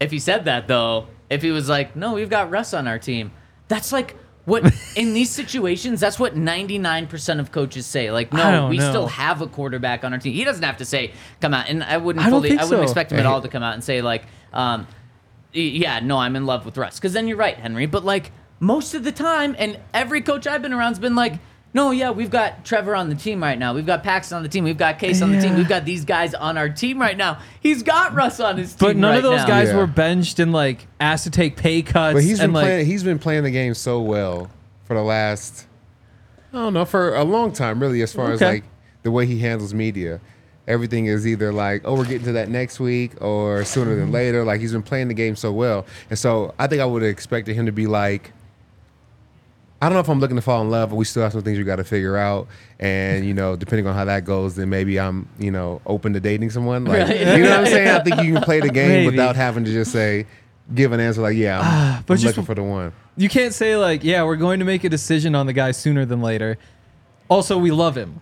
[0.00, 2.98] if he said that though, if he was like, "No, we've got Russ on our
[2.98, 3.30] team,"
[3.68, 4.64] that's like what
[4.96, 6.00] in these situations.
[6.00, 8.10] That's what ninety nine percent of coaches say.
[8.10, 8.88] Like, I no, don't we know.
[8.90, 10.32] still have a quarterback on our team.
[10.32, 12.64] He doesn't have to say come out, and I wouldn't I don't fully, think I
[12.64, 12.92] wouldn't so.
[12.92, 14.86] expect him at all to come out and say like, um,
[15.54, 16.96] y- yeah, no, I'm in love with Russ.
[16.96, 17.86] Because then you're right, Henry.
[17.86, 21.34] But like most of the time, and every coach I've been around's been like.
[21.74, 23.74] No, yeah, we've got Trevor on the team right now.
[23.74, 24.62] We've got Paxton on the team.
[24.62, 25.50] We've got Case on the team.
[25.50, 25.58] Yeah.
[25.58, 27.40] We've got these guys on our team right now.
[27.60, 28.88] He's got Russ on his team.
[28.90, 29.48] But none right of those now.
[29.48, 29.78] guys Yeah.
[29.78, 32.14] were benched and like asked to take pay cuts.
[32.14, 32.86] But he's been and, like, playing.
[32.86, 34.50] He's been playing the game so well
[34.84, 35.66] for the last.
[36.52, 38.02] I don't know for a long time, really.
[38.02, 38.52] As far as Okay.
[38.52, 38.64] like
[39.02, 40.20] the way he handles media,
[40.68, 44.14] everything is either like, oh, we're getting to that next week, or sooner than mm-hmm.
[44.14, 44.44] later.
[44.44, 47.10] Like he's been playing the game so well, and so I think I would have
[47.10, 48.32] expected him to be like.
[49.84, 51.42] I don't know if I'm looking to fall in love, but we still have some
[51.42, 52.48] things we got to figure out.
[52.80, 56.20] And you know, depending on how that goes, then maybe I'm you know open to
[56.20, 56.84] dating someone.
[56.84, 57.18] Like Right.
[57.18, 57.88] you know what I'm saying?
[57.88, 59.06] I think you can play the game Maybe.
[59.10, 60.26] without having to just say,
[60.74, 62.92] give an answer like, yeah, I'm, ah, but I'm just- looking for the one.
[63.16, 66.04] you can't say like, yeah, we're going to make a decision on the guy sooner
[66.06, 66.56] than later.
[67.28, 68.20] Also, we love him.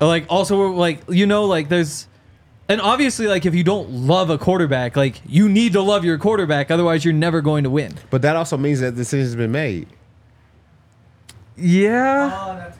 [0.00, 2.08] Like, also, we're like, you know, like there's,
[2.68, 6.18] and obviously, like if you don't love a quarterback, like you need to love your
[6.18, 7.94] quarterback, otherwise you're never going to win.
[8.10, 9.86] But that also means that the decision's been made.
[11.56, 12.72] Yeah,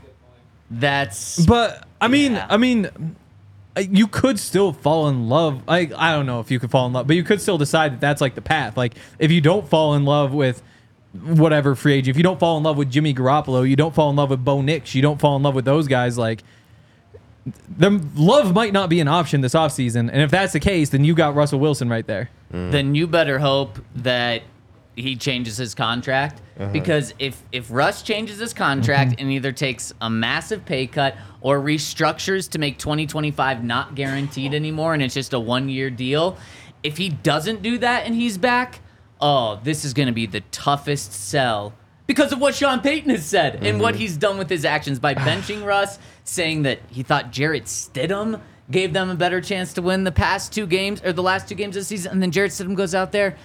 [0.70, 2.46] That's but I mean, Yeah.
[2.50, 3.16] I mean,
[3.76, 5.62] uh, you could still fall in love.
[5.68, 7.92] I I don't know if you could fall in love, but you could still decide
[7.92, 8.76] that that's like the path.
[8.76, 10.62] Like if you don't fall in love with
[11.22, 14.10] whatever free agent, if you don't fall in love with Jimmy Garoppolo, you don't fall
[14.10, 16.18] in love with Bo Nix, you don't fall in love with those guys.
[16.18, 16.42] Like
[17.76, 20.10] the love might not be an option this offseason.
[20.12, 22.30] And if that's the case, then you got Russell Wilson right there.
[22.50, 24.42] then you better hope that
[24.96, 26.40] he changes his contract.
[26.58, 26.70] Uh-huh.
[26.72, 29.20] Because if if Russ changes his contract mm-hmm.
[29.20, 34.94] and either takes a massive pay cut or restructures to make 2025 not guaranteed anymore
[34.94, 36.36] and it's just a one year deal,
[36.82, 38.80] if he doesn't do that and he's back,
[39.20, 41.72] oh, this is going to be the toughest sell
[42.06, 43.80] because of what Sean Payton has said and mm-hmm.
[43.80, 48.40] what he's done with his actions by benching Russ, saying that he thought Jarrett Stidham
[48.70, 51.54] gave them a better chance to win the past two games or the last two
[51.54, 53.36] games of the season, and then Jarrett Stidham goes out there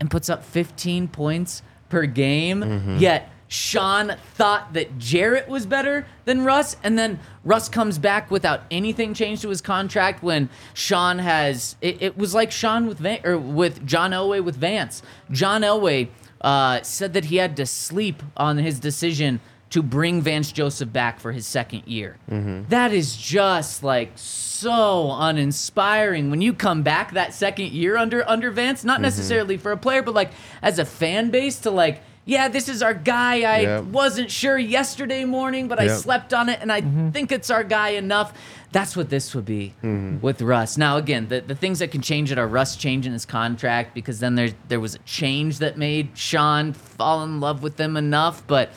[0.00, 2.62] and puts up 15 points per game.
[2.98, 8.62] Yet Sean thought that Jarrett was better than Russ, and then Russ comes back without
[8.70, 11.76] anything changed to his contract when Sean has.
[11.80, 15.00] It, it was like Sean with Van, or with John Elway with Vance.
[15.30, 16.08] John Elway
[16.40, 21.18] uh, said that he had to sleep on his decision to bring Vance Joseph back
[21.18, 22.16] for his second year.
[22.30, 22.68] Mm-hmm.
[22.68, 28.50] That is just like so uninspiring when you come back that second year under under
[28.50, 29.02] Vance, not mm-hmm.
[29.02, 30.30] necessarily for a player, but like
[30.62, 33.42] as a fan base to like, yeah, this is our guy.
[33.42, 33.84] I Yep.
[33.84, 37.10] wasn't sure yesterday morning, but I slept on it and I mm-hmm.
[37.10, 38.32] think it's our guy enough.
[38.72, 39.74] That's what this would be
[40.20, 40.76] with Russ.
[40.76, 44.20] Now, again, the, the things that can change it are Russ changing his contract because
[44.20, 48.44] then there there was a change that made Sean fall in love with them enough.
[48.46, 48.70] But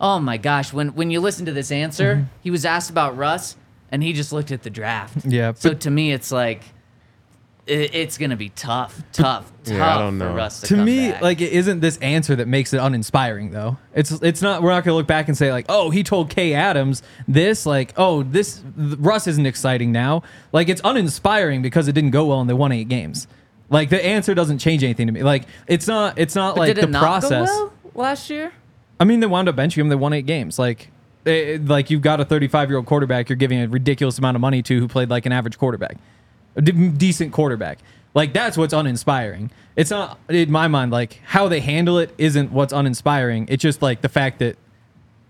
[0.00, 2.24] oh my gosh, when when you listen to this answer, mm-hmm.
[2.42, 3.56] he was asked about Russ
[3.90, 5.24] and he just looked at the draft.
[5.26, 6.62] Yeah, So to me, it's like
[7.66, 10.34] it, it's gonna be tough, tough, tough Yeah, I don't for know.
[10.34, 11.22] Russ to, to come me, back.
[11.22, 13.76] like it isn't this answer that makes it uninspiring though.
[13.94, 14.62] It's it's not.
[14.62, 17.66] We're not gonna look back and say like, oh, he told Kay Adams this.
[17.66, 20.22] Like, oh, this Russ isn't exciting now.
[20.52, 23.26] Like it's uninspiring because it didn't go well and they won eight games.
[23.70, 25.22] Like the answer doesn't change anything to me.
[25.22, 26.18] Like it's not.
[26.18, 27.48] It's not But like the not process.
[27.50, 28.52] go well last year?
[29.00, 29.88] I mean, they wound up benching him.
[29.88, 30.58] They won eight games.
[30.58, 30.90] Like,
[31.26, 34.40] eh, like you've got a 35 year old quarterback you're giving a ridiculous amount of
[34.40, 35.96] money to who played like an average quarterback,
[36.56, 37.78] a de- decent quarterback.
[38.14, 39.50] Like that's what's uninspiring.
[39.76, 43.46] It's not in my mind like how they handle it isn't what's uninspiring.
[43.48, 44.56] It's just like the fact that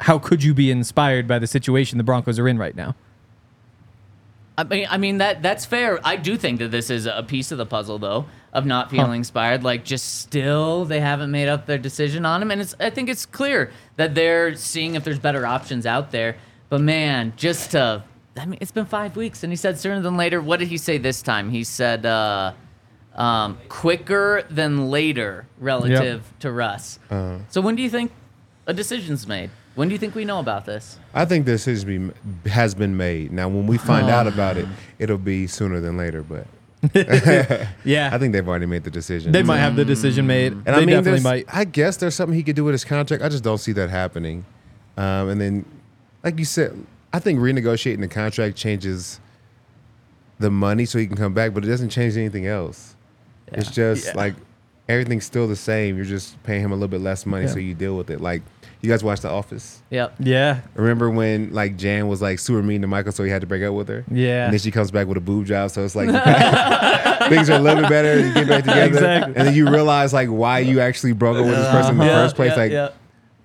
[0.01, 2.95] how could you be inspired by the situation the Broncos are in right now?
[4.57, 6.01] I mean, I mean that that's fair.
[6.05, 9.19] I do think that this is a piece of the puzzle, though, of not feeling
[9.19, 9.63] inspired.
[9.63, 12.75] Like, just still, they haven't made up their decision on him, and it's.
[12.81, 16.37] I think it's clear that they're seeing if there's better options out there.
[16.69, 18.05] But man, just to,
[18.37, 20.41] I mean, it's been five weeks, and he said sooner than later.
[20.41, 21.51] What did he say this time?
[21.51, 22.53] He said, uh,
[23.15, 26.99] um, quicker than later, relative to Russ.
[27.49, 28.13] So when do you think
[28.67, 29.51] a decision's made?
[29.75, 30.99] When do you think we know about this?
[31.15, 32.13] I think this has been
[32.47, 33.33] has been made.
[33.33, 34.67] Now, when we find out about it,
[34.99, 36.23] it'll be sooner than later.
[36.23, 36.47] But
[37.85, 39.33] Yeah, I think they've already made the decision.
[39.33, 40.53] they might have the decision made.
[40.53, 41.47] And they I mean, definitely might.
[41.53, 43.23] I guess there's something he could do with his contract.
[43.23, 44.45] I just don't see that happening.
[44.97, 45.65] Um, and then,
[46.25, 46.77] like you said,
[47.13, 49.21] I think renegotiating the contract changes
[50.39, 52.95] the money so he can come back, but it doesn't change anything else.
[53.49, 54.13] It's just Yeah.
[54.15, 54.35] like
[54.89, 55.97] everything's still the same.
[55.97, 58.21] You're just paying him a little bit less money, so you deal with it.
[58.21, 58.43] Like
[58.81, 59.83] you guys watch The Office.
[59.91, 60.15] Yep.
[60.21, 63.47] Yeah, Remember when like Jan was like super mean to Michael, so he had to
[63.47, 64.05] break up with her?
[64.11, 64.45] Yeah.
[64.45, 66.09] And then she comes back with a boob job, so it's like
[67.29, 68.19] things are a little bit better.
[68.21, 69.35] You get back together, Exactly.
[69.37, 72.05] and then you realize like why you actually broke up with this person in the
[72.05, 72.25] Uh-huh.
[72.25, 72.51] first place.
[72.53, 72.89] Yeah, like yeah.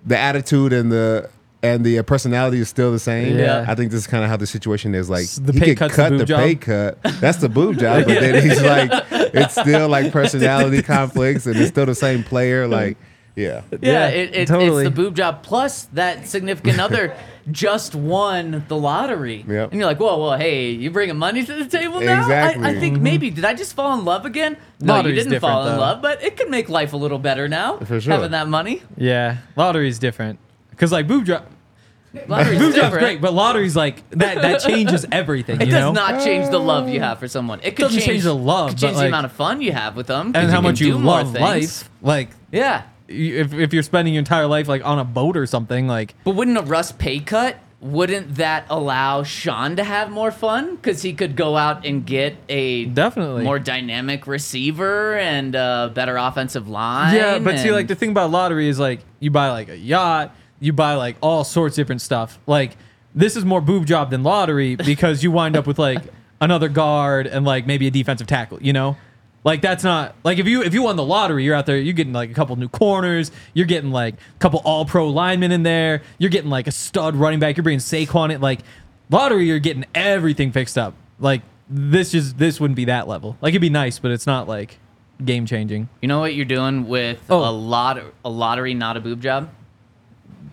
[0.06, 1.30] the attitude and the
[1.62, 3.38] and the uh, personality is still the same.
[3.38, 3.64] Yeah.
[3.66, 5.08] I think this is kind of how the situation is.
[5.08, 7.02] Like the he pay could cut's the cut the pay cut.
[7.20, 11.70] That's the boob job, but then he's like, it's still like personality conflicts, and it's
[11.70, 12.68] still the same player.
[12.68, 12.98] Like,
[13.36, 13.62] yeah.
[13.70, 14.84] Yeah, Yeah, it, it, totally.
[14.86, 17.16] it's the boob job plus that significant other
[17.50, 19.44] just won the lottery.
[19.46, 19.70] Yep.
[19.72, 22.28] And you're like, whoa, whoa, hey, you bringing money to the table now?
[22.28, 22.80] I, I Exactly.
[22.80, 23.02] think mm-hmm.
[23.04, 24.56] maybe, did I just fall in love again?
[24.80, 25.80] No, Lottery's you didn't fall in though.
[25.80, 27.78] love, but it could make life a little better now.
[27.78, 28.12] For sure.
[28.14, 28.82] Having that money.
[28.96, 29.38] yeah.
[29.56, 30.38] Lottery's different
[30.70, 31.46] because like boob job.
[32.28, 33.00] Lottery's Boob job's different.
[33.04, 34.40] great, but lottery's like that.
[34.40, 35.60] That changes everything.
[35.60, 35.90] It does know?
[35.92, 37.58] not change the love you have for someone.
[37.64, 39.72] It could Doesn't change the love, could but, change the like- amount of fun you
[39.72, 41.40] have with them, and how can much you love things.
[41.42, 41.90] life.
[42.02, 42.84] Like Yeah.
[43.08, 46.34] If if you're spending your entire life like on a boat or something, like But
[46.36, 47.56] wouldn't a Russ pay cut?
[47.80, 50.76] Wouldn't that allow Sean to have more fun?
[50.76, 53.44] Because he could go out and get a Definitely.
[53.44, 57.14] more dynamic receiver and a better offensive line.
[57.14, 57.38] yeah.
[57.38, 60.34] But see, and- like the thing about lottery is like you buy like a yacht,
[60.60, 62.38] you buy like all sorts of different stuff.
[62.46, 62.78] Like
[63.14, 66.02] this is more boob job than lottery because you wind up with like
[66.40, 68.62] another guard and like maybe a defensive tackle.
[68.62, 68.96] You know.
[69.44, 71.92] Like that's not like if you if you won the lottery, you're out there, you're
[71.92, 75.62] getting like a couple new corners, you're getting like a couple all pro linemen in
[75.62, 78.40] there, you're getting like a stud running back, you're bringing Saquon it.
[78.40, 78.60] Like
[79.10, 80.94] lottery, you're getting everything fixed up.
[81.20, 83.36] Like this just this wouldn't be that level.
[83.42, 84.78] Like it'd be nice, but it's not like
[85.24, 85.88] game changing.
[86.00, 87.48] you know what you're doing with Oh.
[87.48, 89.50] a lot a lottery, not a boob job.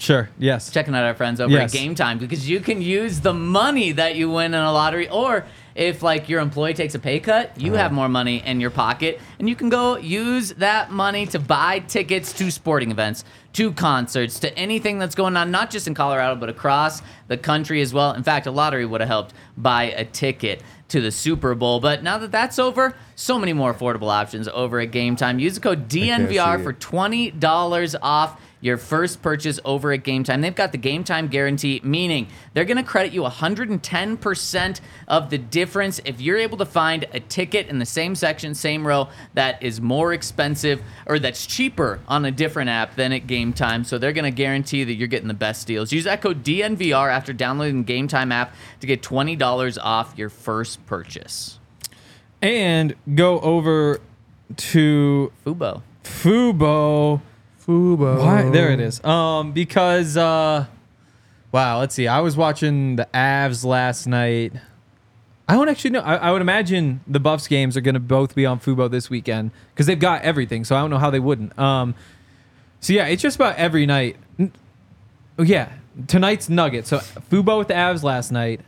[0.01, 0.29] Sure.
[0.39, 0.71] Yes.
[0.71, 1.73] checking out our friends over Yes.
[1.73, 5.07] at Game Time because you can use the money that you win in a lottery
[5.09, 8.71] or if like your employee takes a pay cut, you have more money in your
[8.71, 13.71] pocket and you can go use that money to buy tickets to sporting events, to
[13.73, 17.93] concerts, to anything that's going on not just in Colorado but across the country as
[17.93, 18.13] well.
[18.13, 21.79] In fact, a lottery would have helped buy a ticket to the Super Bowl.
[21.79, 25.39] But now that that's over, so many more affordable options over at Game Time.
[25.39, 30.41] Use the code DNVR for $20 off your first purchase over at Game Time.
[30.41, 35.37] They've got the Game Time guarantee, meaning they're going to credit you 110% of the
[35.37, 39.61] difference if you're able to find a ticket in the same section, same row that
[39.61, 43.83] is more expensive or that's cheaper on a different app than at Game Time.
[43.83, 45.91] So they're going to guarantee that you're getting the best deals.
[45.91, 50.29] Use that code DNVR after downloading the Game Time app to get $20 off your
[50.29, 51.59] first purchase.
[52.41, 53.99] And go over
[54.57, 55.81] to Fubo.
[56.03, 57.21] Fubo.
[57.71, 58.19] Fubo.
[58.19, 58.49] Why?
[58.49, 59.03] There it is.
[59.03, 60.65] Um, because uh,
[61.51, 61.79] wow.
[61.79, 62.07] Let's see.
[62.07, 64.53] I was watching the Avs last night.
[65.47, 66.01] I don't actually know.
[66.01, 69.09] I, I would imagine the Buffs games are going to both be on Fubo this
[69.09, 70.63] weekend because they've got everything.
[70.63, 71.57] So I don't know how they wouldn't.
[71.57, 71.95] Um,
[72.79, 74.17] so yeah, it's just about every night.
[75.39, 75.71] Oh yeah,
[76.07, 76.89] tonight's Nuggets.
[76.89, 78.61] So Fubo with the Avs last night.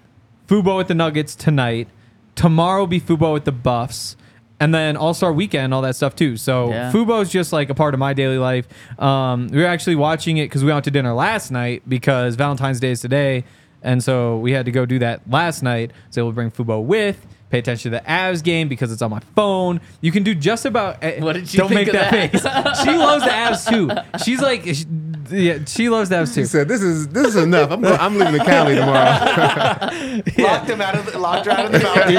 [0.48, 1.88] Fubo with the Nuggets tonight.
[2.36, 4.18] Tomorrow will be Fubo with the Buffs.
[4.64, 6.38] And then All Star Weekend, all that stuff too.
[6.38, 6.92] So Yeah.
[6.92, 8.66] Fubo's just like a part of my daily life.
[9.00, 12.80] Um, we were actually watching it because we went to dinner last night because Valentine's
[12.80, 13.44] Day is today,
[13.82, 15.92] and so we had to go do that last night.
[16.12, 17.26] So we'll bring Fubo with.
[17.50, 19.80] Pay attention to the Avs game because it's on my phone.
[20.02, 21.04] You can do just about.
[21.20, 22.32] What did you Don't think make of that, that?
[22.78, 22.84] face.
[22.84, 24.24] She loves the Avs too.
[24.24, 24.86] She's like, she,
[25.34, 26.30] yeah, she loves the too.
[26.32, 26.46] He too.
[26.46, 27.72] said, "This is this is enough.
[27.72, 31.66] I'm go- I'm leaving the Cali tomorrow." Locked him out of the, locked her out
[31.66, 32.18] of the balcony,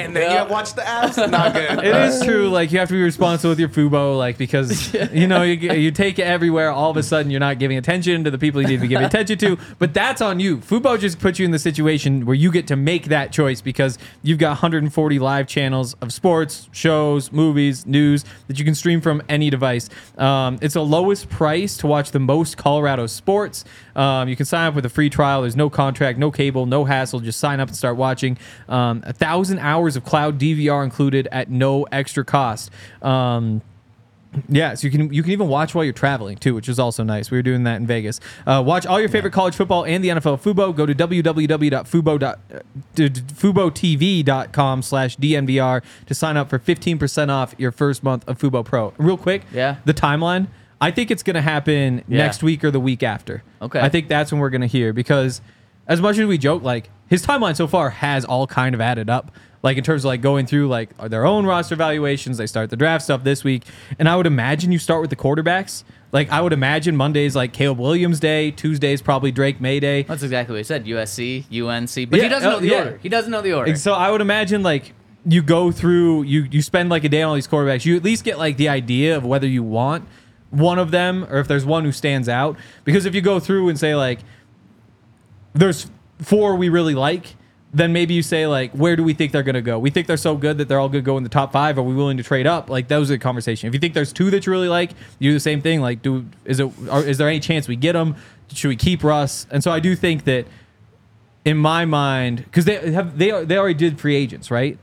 [0.00, 1.30] and then you watch the Avs.
[1.30, 1.84] Not good.
[1.84, 2.48] It is true.
[2.48, 5.90] Like you have to be responsible with your Fubo, like because you know you, you
[5.90, 6.70] take it everywhere.
[6.70, 8.88] All of a sudden, you're not giving attention to the people you need to be
[8.88, 9.58] giving attention to.
[9.78, 10.58] But that's on you.
[10.58, 13.98] Fubo just puts you in the situation where you get to make that choice because
[14.22, 19.22] you've got 140 live channels of sports, shows, movies, news that you can stream from
[19.28, 19.88] any device.
[20.16, 23.64] Um, it's the lowest price to watch the most Colorado sports.
[23.96, 25.42] Um, you can sign up with a free trial.
[25.42, 27.20] There's no contract, no cable, no hassle.
[27.20, 28.38] Just sign up and start watching.
[28.68, 32.70] Um, a thousand hours of cloud DVR included at no extra cost.
[33.02, 33.62] Um,
[34.46, 37.02] yeah, so you can you can even watch while you're traveling too, which is also
[37.02, 37.30] nice.
[37.30, 38.20] We were doing that in Vegas.
[38.46, 40.76] Uh, watch all your favorite college football and the NFL Fubo.
[40.76, 42.58] Go to www.fubo dot- uh,
[42.94, 48.38] d- d- FuboTV.com slash DNVR to sign up for 15% off your first month of
[48.38, 48.92] Fubo Pro.
[48.98, 49.76] Real quick, Yeah.
[49.86, 50.48] the timeline.
[50.80, 52.18] I think it's going to happen Yeah.
[52.18, 53.42] next week or the week after.
[53.60, 53.80] Okay.
[53.80, 55.40] I think that's when we're going to hear because
[55.86, 59.10] as much as we joke, like his timeline so far has all kind of added
[59.10, 59.32] up.
[59.62, 62.76] Like in terms of like going through like their own roster valuations, they start the
[62.76, 63.64] draft stuff this week,
[63.98, 65.82] and I would imagine you start with the quarterbacks.
[66.12, 70.02] Like I would imagine Monday's like Caleb Williams Day, Tuesday's probably Drake Maye Day.
[70.04, 70.84] That's exactly what he said.
[70.86, 72.78] USC, UNC, but he doesn't oh, know oh, the yeah.
[72.78, 73.00] order.
[73.02, 73.70] He doesn't know the order.
[73.72, 74.94] And so I would imagine like
[75.26, 77.84] you go through you you spend like a day on all these quarterbacks.
[77.84, 80.06] You at least get like the idea of whether you want
[80.50, 82.56] one of them or if there's one who stands out.
[82.84, 84.20] Because if you go through and say like
[85.54, 87.34] there's four we really like,
[87.72, 89.78] then maybe you say like where do we think they're gonna go?
[89.78, 91.78] We think they're so good that they're all good gonna go in the top five.
[91.78, 92.70] Are we willing to trade up?
[92.70, 93.68] Like those are the conversation.
[93.68, 95.80] If you think there's two that you really like, you do the same thing.
[95.80, 98.16] Like do is it are, is there any chance we get them?
[98.52, 99.46] Should we keep Russ?
[99.50, 100.46] And so I do think that
[101.44, 104.78] in my mind, because they have they they already did free agents, right?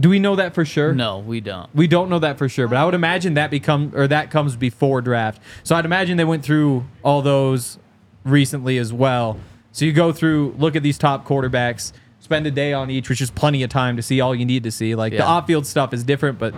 [0.00, 0.92] Do we know that for sure?
[0.94, 1.74] no, we don't.
[1.74, 4.54] We don't know that for sure, but I would imagine that become or that comes
[4.56, 5.42] before draft.
[5.64, 7.78] So I'd imagine they went through all those
[8.24, 9.38] recently as well.
[9.72, 13.20] So you go through, look at these top quarterbacks, spend a day on each, which
[13.20, 14.94] is plenty of time to see all you need to see.
[14.94, 16.54] Like the off-field stuff is different, but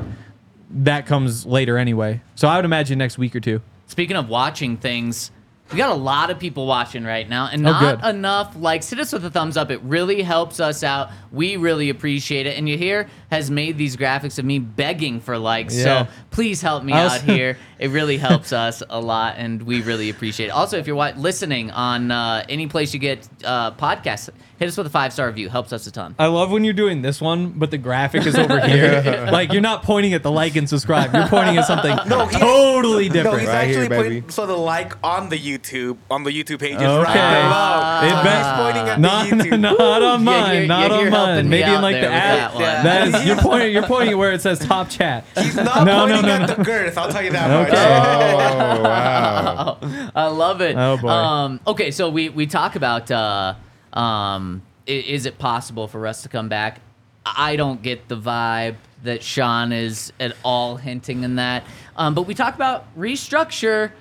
[0.70, 2.20] that comes later anyway.
[2.35, 3.61] So I would imagine next week or two.
[3.87, 5.31] Speaking of watching things,
[5.71, 8.09] we got a lot of people watching right now, and Oh, not good.
[8.09, 8.91] enough likes.
[8.91, 9.71] Hit us with a thumbs up.
[9.71, 11.11] It really helps us out.
[11.31, 12.59] We really appreciate it.
[12.59, 15.77] And you here has made these graphics of me begging for likes.
[15.77, 16.07] Yeah.
[16.07, 17.57] So please help me was- out here.
[17.81, 20.51] It really helps us a lot, and we really appreciate it.
[20.51, 24.87] Also, if you're listening on uh, any place you get uh, podcasts, hit us with
[24.87, 25.49] a five star review.
[25.49, 26.14] Helps us a ton.
[26.19, 29.29] I love when you're doing this one, but the graphic is over here.
[29.31, 31.14] Like you're not pointing at the like and subscribe.
[31.14, 33.41] You're pointing at something No, he- totally No, different.
[33.41, 34.33] he's Right actually here, putting baby.
[34.33, 37.05] so the like on the YouTube on the YouTube page is Okay.
[37.18, 38.20] right below.
[38.20, 39.61] It bet- he's pointing at not, the YouTube.
[39.61, 40.55] not on mine.
[40.55, 41.49] you're- not you're- on mine.
[41.49, 42.53] Maybe in like the with app.
[42.55, 43.72] that That is, you're pointing.
[43.72, 45.24] You're pointing where it says top chat.
[45.39, 46.55] He's not No, no, pointing no, at no.
[46.57, 46.99] the girth.
[46.99, 47.70] I'll tell you that Okay.
[47.71, 47.79] Much.
[47.79, 49.79] oh wow!
[50.14, 50.77] I love it.
[50.77, 51.09] Oh, boy.
[51.09, 53.55] Um, okay, so we we talk about uh,
[53.93, 56.81] um, is it possible for us to come back?
[57.25, 61.64] I don't get the vibe that Sean is at all hinting in that.
[61.97, 63.93] Um, but we talk about restructure,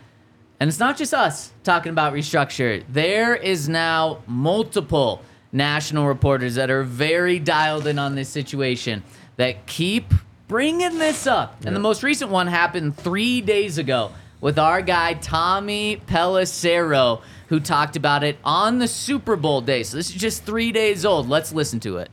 [0.59, 2.83] And it's not just us talking about restructure.
[2.89, 9.03] There is now multiple national reporters that are very dialed in on this situation
[9.37, 10.13] that keep
[10.49, 11.63] bringing this up.
[11.63, 17.61] And the most recent one happened three days ago with our guy Tommy Pelissero, who
[17.61, 19.83] talked about it on the Super Bowl day.
[19.83, 21.29] So this is just three days old.
[21.29, 22.09] Let's listen to it.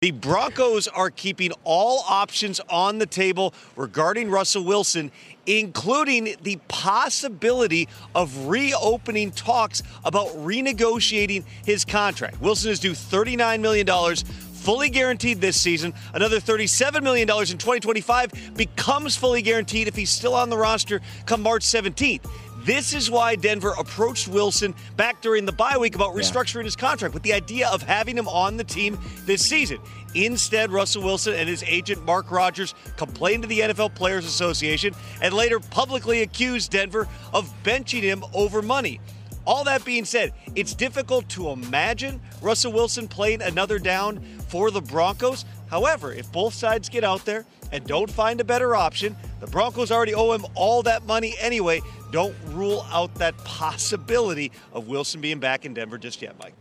[0.00, 5.10] The Broncos are keeping all options on the table regarding Russell Wilson,
[5.44, 12.40] including the possibility of reopening talks about renegotiating his contract.
[12.40, 13.88] Wilson is due $39 million.
[14.68, 15.94] Fully guaranteed this season.
[16.12, 21.40] Another $37 million in 2025 becomes fully guaranteed if he's still on the roster come
[21.40, 22.30] March 17th.
[22.66, 27.14] This is why Denver approached Wilson back during the bye week about restructuring his contract
[27.14, 29.78] with the idea of having him on the team this season.
[30.14, 35.32] Instead, Russell Wilson and his agent Mark Rodgers complained to the NFL Players Association and
[35.32, 39.00] later publicly accused Denver of benching him over money.
[39.48, 44.82] All that being said, it's difficult to imagine Russell Wilson playing another down for the
[44.82, 45.46] Broncos.
[45.70, 49.90] However, if both sides get out there and don't find a better option, the Broncos
[49.90, 51.80] already owe him all that money anyway.
[52.12, 56.52] Don't rule out that possibility of Wilson being back in Denver just yet, Mike.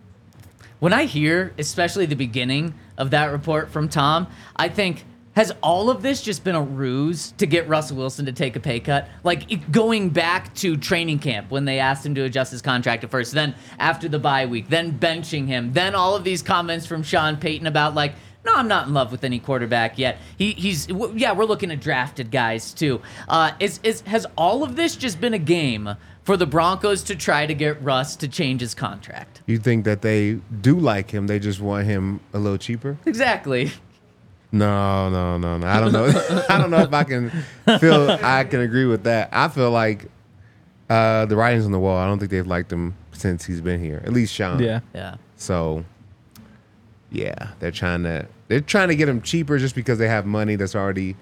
[0.80, 5.04] When I hear, especially the beginning of that report from Tom, I think,
[5.38, 8.60] has all of this just been a ruse to get Russell Wilson to take a
[8.60, 9.08] pay cut?
[9.24, 13.12] Like going back to training camp when they asked him to adjust his contract at
[13.12, 17.04] first, then after the bye week, then benching him, then all of these comments from
[17.04, 18.14] Sean Payton about like,
[18.46, 20.18] no, I'm not in love with any quarterback yet.
[20.40, 23.00] He, he's w- yeah, we're looking at drafted guys too.
[23.30, 27.16] Uh, is is has all of this just been a game for the Broncos to
[27.16, 29.44] try to get Russ to change his contract?
[29.46, 31.28] You think that they do like him?
[31.28, 32.98] They just want him a little cheaper?
[33.06, 33.72] Exactly.
[34.52, 35.68] No, no, no, no.
[35.68, 36.06] I don't know.
[36.50, 37.30] I don't know if I can
[37.80, 38.10] feel.
[38.10, 39.30] I can agree with that.
[39.32, 40.06] I feel like
[40.90, 41.98] uh, the writing's on the wall.
[41.98, 44.02] I don't think they've liked him since he's been here.
[44.06, 44.62] At least Sean.
[44.62, 44.80] Yeah.
[44.94, 45.16] Yeah.
[45.36, 45.84] So,
[47.12, 50.56] yeah, they're trying to they're trying to get him cheaper just because they have money
[50.56, 51.16] that's already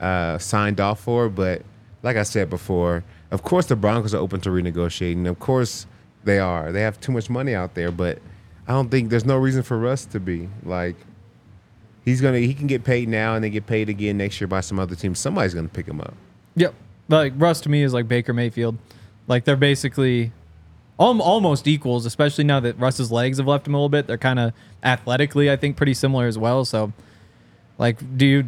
[0.00, 1.28] uh, signed off for.
[1.28, 1.62] But
[2.02, 5.28] like I said before, of course the Broncos are open to renegotiating.
[5.28, 5.86] Of course
[6.24, 6.72] they are.
[6.72, 8.18] They have too much money out there, but
[8.66, 10.96] I don't think there's no reason for Russ to be like.
[12.10, 14.60] He's gonna he can get paid now and then get paid again next year by
[14.60, 15.14] some other team.
[15.14, 16.14] Somebody's gonna pick him up.
[16.56, 16.74] Yep.
[17.08, 18.76] Like Russ to me is like Baker Mayfield.
[19.28, 20.32] Like they're basically
[20.98, 24.06] almost equals, especially now that Russ's legs have left him a little bit.
[24.06, 24.52] They're kind of
[24.82, 26.64] athletically, I think, pretty similar as well.
[26.64, 26.92] So,
[27.78, 28.44] like, do you?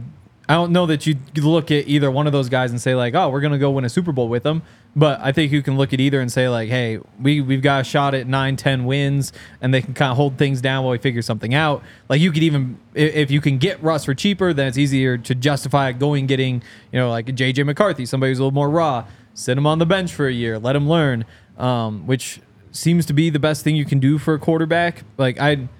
[0.52, 3.14] I don't know that you look at either one of those guys and say like,
[3.14, 4.60] oh, we're gonna go win a Super Bowl with them.
[4.94, 7.80] But I think you can look at either and say like, hey, we we've got
[7.80, 9.32] a shot at nine, ten wins,
[9.62, 11.82] and they can kind of hold things down while we figure something out.
[12.10, 15.34] Like you could even if you can get Russ for cheaper, then it's easier to
[15.34, 19.06] justify going getting you know like JJ McCarthy, somebody who's a little more raw.
[19.32, 21.24] Sit him on the bench for a year, let him learn,
[21.56, 22.42] um, which
[22.72, 25.04] seems to be the best thing you can do for a quarterback.
[25.16, 25.70] Like I.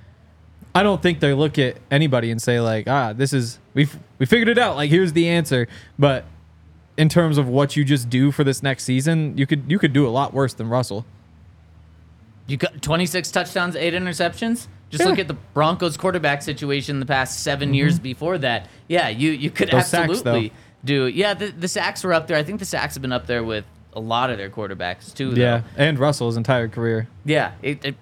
[0.75, 4.27] I don't think they look at anybody and say like, ah, this is we we
[4.27, 4.77] figured it out.
[4.77, 5.69] Like here's the answer.
[5.99, 6.25] But
[6.97, 9.93] in terms of what you just do for this next season, you could you could
[9.93, 11.05] do a lot worse than Russell.
[12.47, 14.67] You got 26 touchdowns, eight interceptions.
[14.91, 15.09] Just Yeah.
[15.11, 18.69] look at the Broncos quarterback situation the past 7 years before that.
[18.89, 19.77] Yeah, you you could Mm-hmm.
[19.79, 20.53] Those sacks, absolutely
[20.85, 21.07] do.
[21.07, 22.37] Yeah, the, the sacks were up there.
[22.37, 23.65] I think the sacks have been up there with
[23.95, 25.31] a lot of their quarterbacks too.
[25.33, 25.41] Though.
[25.41, 27.09] Yeah, and Russell's entire career.
[27.25, 27.95] Yeah, it, it,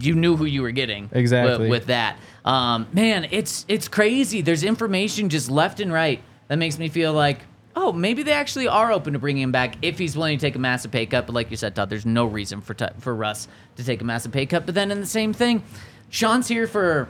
[0.00, 1.58] you knew who you were getting Exactly.
[1.64, 2.16] with, with that.
[2.44, 4.40] Um, man, it's it's crazy.
[4.42, 7.38] There's information just left and right that makes me feel like,
[7.76, 10.56] oh, maybe they actually are open to bringing him back if he's willing to take
[10.56, 11.26] a massive pay cut.
[11.26, 14.04] But like you said, Todd, there's no reason for Tu- for Russ to take a
[14.04, 14.66] massive pay cut.
[14.66, 15.62] But then in the same thing,
[16.10, 17.08] Sean's here for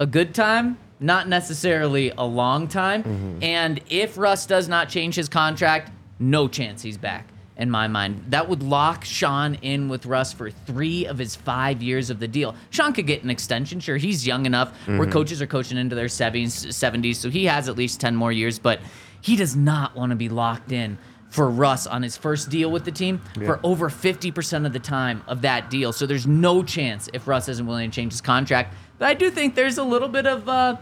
[0.00, 3.38] a good time, not necessarily a long time.
[3.42, 7.26] And if Russ does not change his contract, no chance he's back.
[7.56, 11.82] In my mind, that would lock Sean in with Russ for three of his five
[11.82, 12.54] years of the deal.
[12.70, 13.78] Sean could get an extension.
[13.78, 17.68] Sure, he's young enough where coaches are coaching into their 70s, 70s, so he has
[17.68, 18.80] at least 10 more years, but
[19.20, 20.96] he does not want to be locked in
[21.28, 25.22] for Russ on his first deal with the team for over 50% of the time
[25.26, 25.92] of that deal.
[25.92, 28.74] So there's no chance if Russ isn't willing to change his contract.
[28.98, 30.76] But I do think there's a little bit of uh,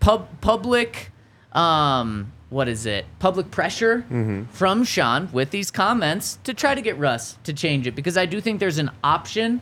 [0.00, 1.10] pub- public,
[1.52, 3.06] um, what is it?
[3.20, 4.44] Public pressure mm-hmm.
[4.46, 8.26] from Sean with these comments to try to get Russ to change it because I
[8.26, 9.60] do think there's an option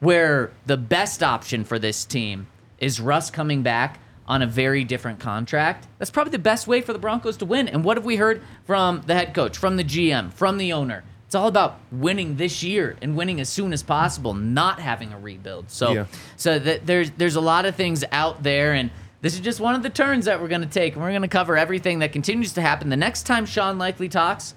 [0.00, 2.46] where the best option for this team
[2.78, 5.86] is Russ coming back on a very different contract.
[5.98, 7.68] That's probably the best way for the Broncos to win.
[7.68, 11.04] And what have we heard from the head coach, from the GM, from the owner?
[11.26, 15.18] It's all about winning this year and winning as soon as possible, not having a
[15.18, 15.70] rebuild.
[15.70, 16.04] So, Yeah.
[16.36, 18.90] so th- there's there's a lot of things out there, and
[19.24, 20.92] this is just one of the turns that we're going to take.
[20.92, 22.90] And we're going to cover everything that continues to happen.
[22.90, 24.54] The next time Sean likely talks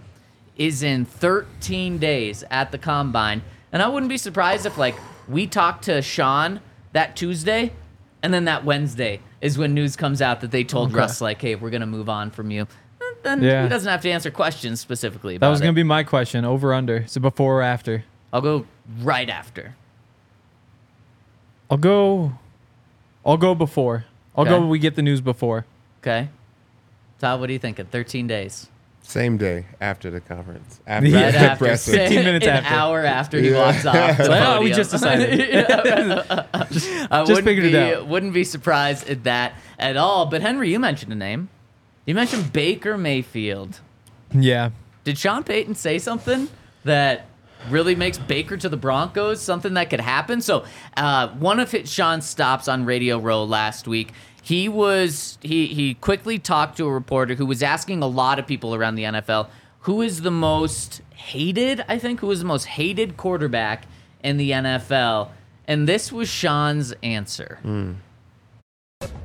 [0.58, 3.44] is in 13 days at the combine.
[3.72, 4.96] And I wouldn't be surprised if like
[5.26, 6.60] we talk to Sean
[6.92, 7.72] that Tuesday
[8.22, 10.98] and then that Wednesday is when news comes out that they told Okay.
[10.98, 12.68] Russ like, "Hey, we're going to move on from you."
[13.24, 13.64] Then Yeah.
[13.64, 16.44] he doesn't have to answer questions specifically That was gonna be my question.
[16.44, 17.08] Over under.
[17.08, 18.04] So before or after?
[18.34, 18.66] I'll go
[19.02, 19.76] right after.
[21.72, 22.34] I'll go.
[23.26, 24.04] I'll go before.
[24.38, 24.52] I'll Okay.
[24.52, 24.66] go.
[24.68, 25.66] We get the news before.
[26.02, 26.30] Okay.
[27.20, 27.86] Todd, what are you thinking?
[27.86, 28.68] 13 days.
[29.02, 30.82] Same day after the conference.
[30.88, 31.24] After Yeah.
[31.24, 31.66] Right the after.
[31.66, 31.92] presser.
[31.94, 32.60] 15 minutes after.
[32.60, 32.76] An after.
[32.78, 33.66] hour after he Yeah.
[33.66, 34.18] walks off.
[34.18, 34.76] The Like, we podium.
[34.76, 35.66] just decided.
[35.72, 38.08] I just wouldn't figured it be, out.
[38.08, 40.26] Wouldn't be surprised at that at all.
[40.26, 41.48] But Henry, you mentioned a name.
[42.06, 43.80] You mentioned Baker Mayfield.
[44.34, 44.72] Yeah.
[45.06, 46.50] Did Sean Payton say something
[46.84, 47.28] that
[47.70, 50.42] really makes Baker to the Broncos something that could happen?
[50.42, 55.68] So, uh, one of his, Sean's stops on Radio Row last week, he was he
[55.68, 59.04] he quickly talked to a reporter who was asking a lot of people around the
[59.04, 59.50] NFL
[59.82, 61.84] who is the most hated.
[61.88, 63.86] I think who is the most hated quarterback
[64.24, 65.30] in the NFL,
[65.68, 67.60] and this was Sean's answer.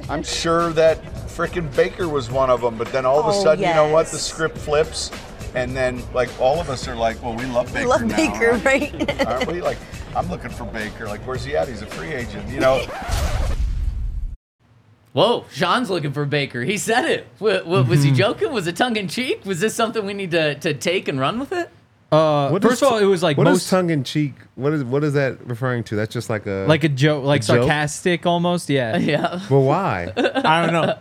[0.09, 3.43] I'm sure that frickin' Baker was one of them, but then all of a Oh,
[3.45, 4.09] sudden, you know what?
[4.09, 5.11] The script flips,
[5.55, 8.51] and then like all of us are like, well, we love Baker Love now, Baker,
[8.53, 9.27] aren't- right?
[9.27, 9.61] Aren't we?
[9.61, 9.79] Like,
[10.17, 11.07] I'm looking for Baker.
[11.07, 11.69] Like, where's he at?
[11.69, 12.49] He's a free agent.
[12.49, 12.85] You know.
[15.13, 16.63] Whoa, Sean's looking for Baker.
[16.63, 17.27] He said it.
[17.39, 18.51] W- w- was he joking?
[18.51, 19.45] Was it tongue in cheek?
[19.45, 21.69] Was this something we need to, to take and run with it?
[22.11, 24.35] Uh, What first is- of all, it was like what is most tongue in cheek?
[24.55, 25.97] What is what is that referring to?
[25.97, 27.57] That's just like a like a joke, like A joke?
[27.63, 28.69] sarcastic almost.
[28.71, 28.97] Yeah.
[29.13, 29.41] Yeah.
[29.51, 30.13] Well, why?
[30.17, 30.97] I don't know.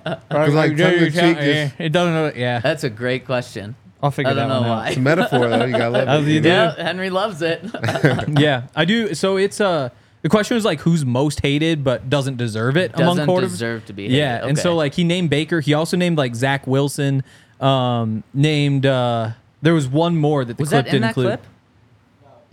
[0.53, 2.31] like, tongue in cheek is- it doesn't know.
[2.35, 2.59] Yeah.
[2.59, 3.75] That's a great question.
[4.03, 4.81] I'll figure I don't that know one why.
[4.85, 4.87] out.
[4.89, 5.65] It's a metaphor though.
[5.65, 6.43] You gotta love As you it.
[6.43, 6.49] do.
[6.49, 7.63] Yeah, Henry loves it.
[8.39, 9.13] yeah, I do.
[9.13, 9.89] So it's uh
[10.23, 13.41] the question was like who's most hated but doesn't deserve it among Doesn't quarterbacks.
[13.49, 14.17] deserve to be hated.
[14.17, 14.77] Yeah, and so Okay.
[14.77, 15.59] like he named Baker.
[15.61, 17.23] He also named like Zach Wilson.
[17.59, 19.31] Um, named uh,
[19.61, 21.25] there was one more that the Was clip that in didn't that include.
[21.39, 21.45] clip?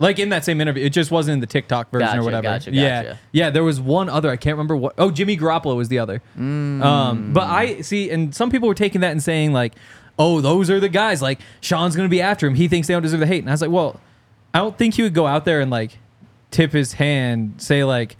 [0.01, 2.43] Like in that same interview, it just wasn't in the TikTok version Gotcha, or whatever.
[2.43, 3.19] gotcha, Yeah, gotcha.
[3.33, 3.49] yeah.
[3.49, 4.29] There was one other.
[4.29, 4.93] I can't remember what.
[4.97, 6.21] Oh, Jimmy Garoppolo was the other.
[6.37, 6.81] Mm.
[6.81, 9.73] Um, but I see, and some people were taking that and saying like,
[10.19, 12.53] "Oh, those are the guys." Like Sean's gonna be after him.
[12.53, 13.39] He thinks they don't deserve the hate.
[13.39, 13.99] And I was like, well,
[14.53, 15.97] I don't think he would go out there and like
[16.51, 18.17] tip his hand, say like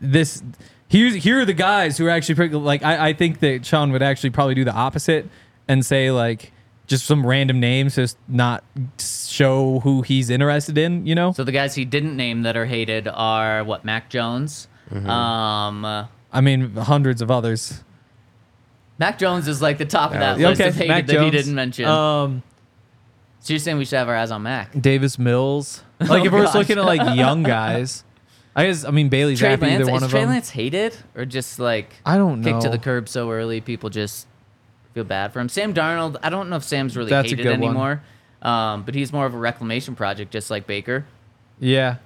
[0.00, 0.42] this.
[0.88, 2.82] Here's here are the guys who are actually pretty, like.
[2.82, 5.26] I, I think that Sean would actually probably do the opposite
[5.66, 6.52] and say like
[6.86, 8.62] just some random names, just not
[8.98, 11.06] show who he's interested in.
[11.06, 11.32] You know.
[11.32, 13.84] So the guys he didn't name that are hated are what?
[13.86, 14.68] Mac Jones.
[14.90, 15.08] Mm-hmm.
[15.08, 17.82] Um, I mean, hundreds of others.
[19.02, 21.12] Mac Jones is like the top of that Yeah, list okay, of hated Mac that
[21.12, 21.32] he Jones.
[21.32, 21.84] didn't mention.
[21.86, 22.42] Um,
[23.40, 24.70] so you're saying we should have our eyes on Mac?
[24.80, 25.82] Davis Mills.
[26.00, 26.54] Like if Oh, we're gosh.
[26.54, 28.04] looking at like young guys,
[28.56, 30.30] I guess I mean Trey happy Lance either one is of Trey them.
[30.30, 32.50] Lance hated or just like I don't know.
[32.52, 33.60] kicked to the curb so early?
[33.60, 34.26] People just
[34.94, 35.48] feel bad for him.
[35.48, 36.16] Sam Darnold.
[36.22, 37.70] I don't know if Sam's really That's a hated good one.
[37.70, 38.02] anymore.
[38.42, 41.06] Um, but he's more of a reclamation project, just like Baker.
[41.60, 41.96] Yeah,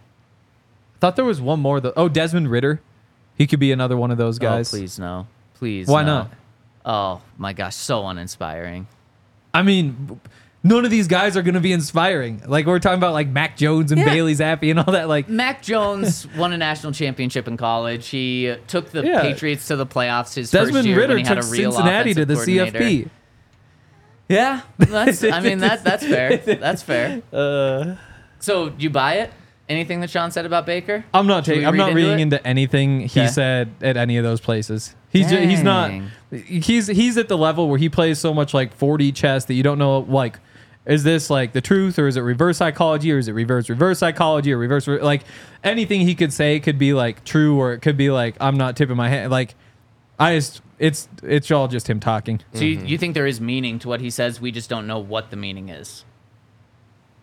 [1.01, 1.93] thought there was one more though.
[1.97, 2.81] Oh, Desmond Ridder,
[3.37, 4.73] he could be another one of those guys.
[4.73, 5.89] Oh, please no, please.
[5.89, 6.15] Why no.
[6.19, 6.31] not?
[6.87, 8.87] Oh my gosh, so uninspiring.
[9.53, 10.21] I mean,
[10.63, 12.43] none of these guys are going to be inspiring.
[12.47, 14.07] Like we're talking about like Mac Jones and Yeah.
[14.09, 15.09] Bailey Zappe and all that.
[15.09, 18.07] Like Mac Jones won a national championship in college.
[18.09, 19.21] He took the Yeah.
[19.23, 22.15] Patriots to the playoffs his first Desmond year Ridder when he had a real Cincinnati
[22.15, 22.35] to the.
[22.35, 23.09] CFP.
[24.29, 25.25] Yeah, that's.
[25.25, 26.37] I mean that that's fair.
[26.39, 27.23] That's fair.
[27.33, 27.97] Uh,
[28.39, 29.33] So you buy it?
[29.69, 31.05] Anything that Sean said about Baker?
[31.13, 31.67] I'm not taking.
[31.67, 32.23] I'm read not into reading it?
[32.23, 33.27] into anything he Okay.
[33.29, 34.95] said at any of those places.
[35.11, 35.89] He's ju- he's not.
[35.91, 36.11] Dang.
[36.31, 39.63] He's he's at the level where he plays so much like 4D chess that you
[39.63, 40.39] don't know like.
[40.85, 43.99] Is this like the truth, or is it reverse psychology, or is it reverse reverse
[43.99, 45.23] psychology, or reverse re- like
[45.65, 48.77] anything he could say could be like true, or it could be like I'm not
[48.77, 49.33] tipping my hand.
[49.33, 49.57] Like
[50.17, 52.87] I just it's it's all just him talking, So you, mm-hmm.
[52.87, 54.41] you think there is meaning to what he says?
[54.41, 56.05] We just don't know what the meaning is.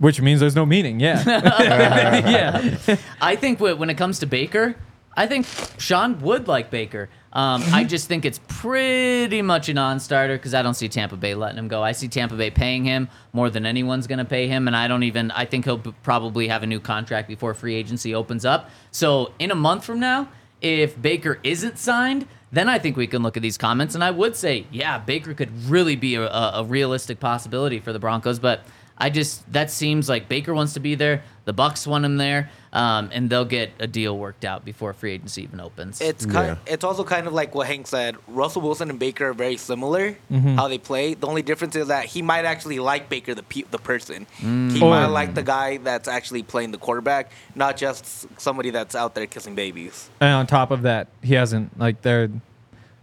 [0.04, 1.00] Which means there's no meaning.
[1.00, 1.24] Yeah,
[2.88, 2.98] yeah.
[3.22, 4.76] I think wh- when it comes to Baker,
[5.16, 5.46] I think
[5.78, 7.10] Sean would like Baker.
[7.32, 7.74] Um, Mm-hmm.
[7.76, 11.58] I just think it's pretty much a non-starter because I don't see Tampa Bay letting
[11.58, 11.82] him go.
[11.82, 14.88] I see Tampa Bay paying him more than anyone's going to pay him, and I
[14.88, 15.32] don't even.
[15.32, 18.70] I think he'll b- probably have a new contract before free agency opens up.
[18.92, 20.28] So in a month from now,
[20.62, 24.12] if Baker isn't signed, then I think we can look at these comments, and I
[24.12, 28.38] would say, yeah, Baker could really be a, a, a realistic possibility for the Broncos,
[28.40, 28.62] but.
[29.04, 31.24] I just that seems like Baker wants to be there.
[31.44, 35.12] The Bucs want him there, um, and they'll get a deal worked out before free
[35.12, 36.00] agency even opens.
[36.00, 36.58] It's kind.
[36.66, 38.16] It's also kind of like what Hank said.
[38.30, 40.16] Russell Wilson and Baker are very similar.
[40.32, 40.56] Mhm.
[40.56, 41.16] How they play.
[41.16, 44.26] The only difference is that he might actually like Baker, the pe- the person.
[44.40, 44.72] Mm.
[44.72, 48.96] He Or- might like the guy that's actually playing the quarterback, not just somebody that's
[48.96, 50.10] out there kissing babies.
[50.22, 52.30] And on top of that, he hasn't like they're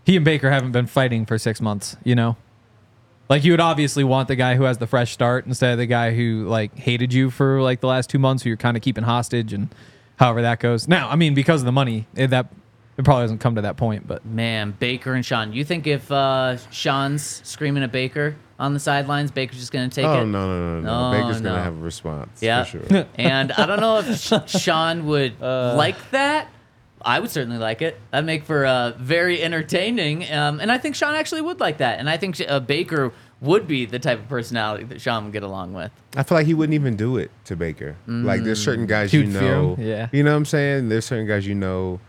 [0.06, 1.98] he and Baker haven't been fighting for six months.
[2.04, 2.36] You know,
[3.30, 5.86] Like you would obviously want the guy who has the fresh start instead of the
[5.86, 8.82] guy who like hated you for like the last two months, who you're kind of
[8.82, 9.72] keeping hostage and
[10.16, 10.88] however that goes.
[10.88, 12.48] Now, I mean, because of the money, it, that
[12.98, 15.52] it probably doesn't come to that point, but Man, Baker and Sean.
[15.52, 19.94] You think if uh, Sean's screaming at Baker on the sidelines, Baker's just going to
[19.94, 20.26] take Oh it?
[20.26, 21.10] no no no no!
[21.12, 21.50] No, Baker's no.
[21.50, 22.42] gonna have a response.
[22.42, 22.64] Yeah.
[22.64, 23.06] for sure.
[23.14, 25.74] and I don't know if Sean would Uh.
[25.76, 26.48] like that.
[27.02, 27.98] I would certainly like it.
[28.10, 30.30] That'd make for uh, very entertaining.
[30.30, 31.98] Um, and I think Sean actually would like that.
[31.98, 35.42] And I think uh, Baker would be the type of personality that Sean would get
[35.42, 35.90] along with.
[36.14, 37.96] I feel like he wouldn't even do it to Baker.
[38.06, 39.76] Like there's certain guys He you fear know.
[39.78, 40.08] Yeah.
[40.12, 40.88] You know what I'm saying?
[40.90, 42.00] There's certain guys you know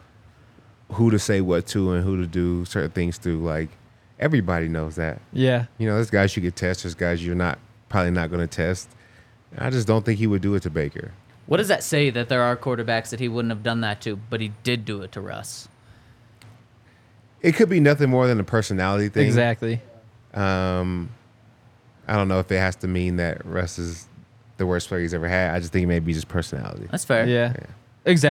[0.94, 3.40] who to say what to and who to do certain things to.
[3.40, 3.70] Like
[4.20, 5.22] everybody knows that.
[5.32, 5.66] yeah.
[5.78, 6.84] You know, there's guys you could test.
[6.84, 8.90] There's guys you're not probably not going to test.
[9.58, 11.12] I just don't think he would do it to Baker.
[11.48, 14.16] What does that say that there are quarterbacks that he wouldn't have done that to,
[14.16, 15.68] but he did do it to Russ?
[17.42, 19.26] It could be nothing more than a personality thing.
[19.26, 19.82] Exactly.
[20.34, 21.10] Um,
[22.08, 24.08] I don't know if it has to mean that Russ is
[24.58, 25.56] the worst player he's ever had.
[25.56, 26.88] I just think it may be just personality.
[26.90, 27.26] That's fair.
[27.28, 27.54] Yeah.
[28.06, 28.31] Exactly.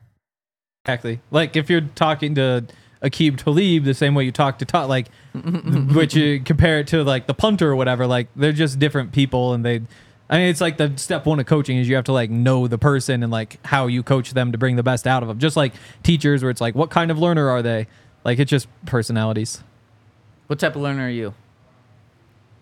[0.83, 1.19] Exactly.
[1.29, 2.65] Like if you're talking to
[3.03, 5.09] Aqib Talib the same way you talk to Todd, like,
[5.93, 9.53] which you compare it to like the punter or whatever, like they're just different people
[9.53, 9.81] and they,
[10.27, 12.67] I mean, it's like the step one of coaching is you have to like know
[12.67, 15.37] the person and like how you coach them to bring the best out of them.
[15.37, 17.85] Just like teachers where it's like, what kind of learner are they?
[18.23, 19.63] Like it's just personalities.
[20.47, 21.35] What type of learner are you?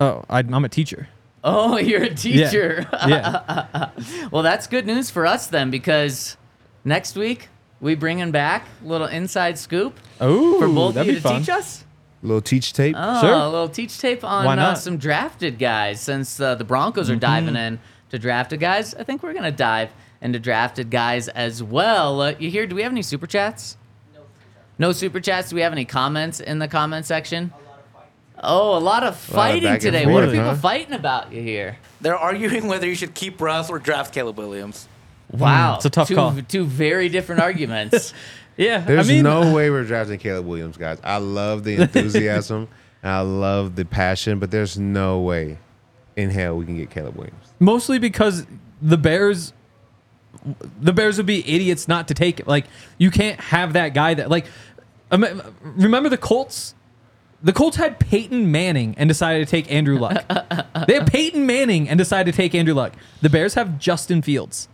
[0.02, 1.08] Oh, I, I'm a teacher.
[1.42, 2.86] Oh, you're a teacher.
[3.08, 3.92] Yeah.
[4.32, 6.36] well, that's good news for us then, because
[6.84, 7.48] next week
[7.82, 11.28] we bringing back a little inside scoop Oh, for both of that'd you be to
[11.28, 11.40] fun.
[11.42, 11.86] teach us.
[12.22, 12.96] little teach tape.
[12.98, 13.34] Oh, Sure.
[13.34, 14.78] a little teach tape on Why uh, not?
[14.78, 16.02] some drafted guys.
[16.02, 17.20] Since uh, the Broncos are Mm-hmm.
[17.20, 19.90] diving in to drafted guys, I think we're gonna dive
[20.22, 22.20] into drafted guys as well.
[22.22, 22.68] Uh, you hear?
[22.68, 23.78] Do we have any super chats?
[24.78, 25.50] No super chats.
[25.50, 27.54] Do we have any comments in the comment section?
[28.42, 30.06] Oh, a lot of fighting back and today.
[30.06, 30.56] What are forth, people huh?
[30.56, 31.78] fighting about you here?
[32.02, 34.88] They're arguing whether you should keep Russ or draft Caleb Williams.
[35.32, 36.36] Wow, Hmm, it's a tough two, call.
[36.48, 38.14] Two very different arguments.
[38.58, 38.80] Yeah.
[38.80, 41.00] There's I mean, no way we're drafting Caleb Williams, guys.
[41.02, 42.68] I love the enthusiasm
[43.02, 45.58] and I love the passion, but there's no way
[46.18, 47.54] in hell we can get Caleb Williams.
[47.60, 48.46] mostly because
[48.82, 49.54] the Bears
[50.82, 52.48] the Bears would be idiots not to take it.
[52.50, 52.66] Like
[52.98, 54.46] you can't have that guy that like
[55.10, 56.76] um, remember the Colts
[57.42, 60.22] the Colts had Peyton Manning and decided to take Andrew Luck.
[60.86, 62.92] they had Peyton Manning and decided to take Andrew Luck.
[63.22, 64.68] The Bears have Justin Fields.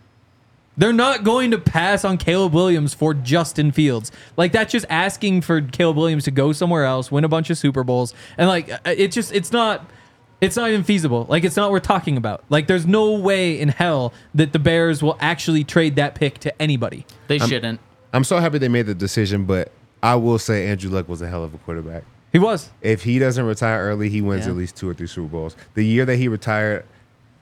[0.77, 4.11] They're not going to pass on Caleb Williams for Justin Fields.
[4.37, 7.57] Like that's just asking for Caleb Williams to go somewhere else, win a bunch of
[7.57, 9.89] Super Bowls, and like uh, it just it's not
[10.41, 11.25] it's not even feasible.
[11.29, 12.43] Like it's not what we're talking about.
[12.49, 16.61] Like there's no way in hell that the Bears will actually trade that pick to
[16.61, 17.05] anybody.
[17.27, 17.79] They shouldn't.
[18.13, 19.71] I'm so happy they made the decision, but
[20.03, 22.03] I will say Andrew Luck was a hell of a quarterback.
[22.31, 22.69] He was.
[22.81, 24.51] If he doesn't retire early, he wins Yeah.
[24.51, 25.55] at least two or three Super Bowls.
[25.73, 26.85] The year that he retired,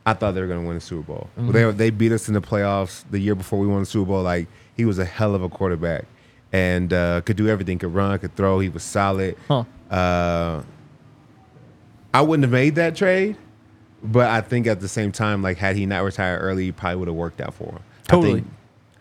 [0.06, 1.30] I thought they were going to win a Super Bowl.
[1.38, 1.52] Mm-hmm.
[1.52, 4.24] They they beat us in the playoffs the year before we won the Super Bowl.
[4.24, 6.06] Like he was a hell of a quarterback
[6.52, 7.80] and uh, could do everything.
[7.80, 8.60] Could run, could throw.
[8.60, 9.38] He was solid.
[9.48, 9.64] Huh.
[9.90, 10.64] Uh,
[12.14, 13.38] I wouldn't have made that trade,
[14.04, 16.98] but I think at the same time, like had he not retired early, he probably
[16.98, 17.80] would have worked out for him.
[18.08, 18.34] I Totally.
[18.42, 18.48] think-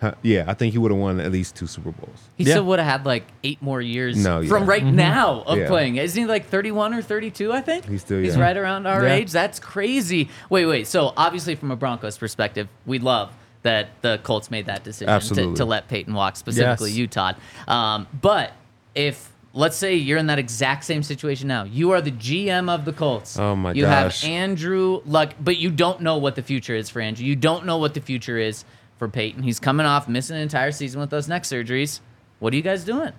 [0.02, 2.18] huh, yeah, I think he would have won at least two Super Bowls.
[2.36, 2.50] He Yeah.
[2.54, 4.48] still would have had like eight more years No, yeah.
[4.50, 5.68] from right now of Yeah.
[5.68, 5.96] playing.
[5.96, 7.88] Isn't he like 31 or 32, I think?
[7.88, 8.40] He's still He's young.
[8.42, 9.14] right around our Yeah.
[9.14, 9.30] age.
[9.32, 10.28] That's crazy.
[10.50, 10.86] Wait, wait.
[10.86, 13.30] So obviously from a Broncos perspective, we love
[13.62, 15.54] that the Colts made that decision to, Absolutely.
[15.56, 16.98] to let Peyton walk, specifically Yes.
[16.98, 17.36] you, Todd.
[17.68, 18.52] Um, but
[18.94, 22.84] if let's say you're in that exact same situation now, you are the GM of
[22.86, 23.38] the Colts.
[23.38, 23.76] Oh, my god.
[23.76, 24.22] you gosh.
[24.22, 27.24] have Andrew Luck, but you don't know what the future is for Andrew.
[27.26, 28.64] You don't know what the future is
[29.02, 29.42] for Peyton.
[29.42, 31.98] He's coming off missing an entire season with those neck surgeries.
[32.38, 33.10] What are you guys doing?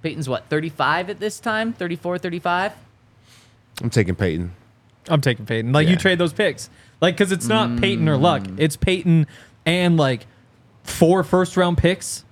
[0.00, 1.72] Peyton's what, 35 at this time?
[1.72, 2.72] 34, 35?
[3.82, 4.52] I'm taking Peyton.
[5.08, 5.72] I'm taking Peyton.
[5.72, 8.44] Like you trade those picks, like because it's not Peyton or Luck.
[8.44, 8.60] Mm.
[8.60, 9.26] It's Peyton
[9.66, 10.28] and like
[10.84, 12.24] four first round picks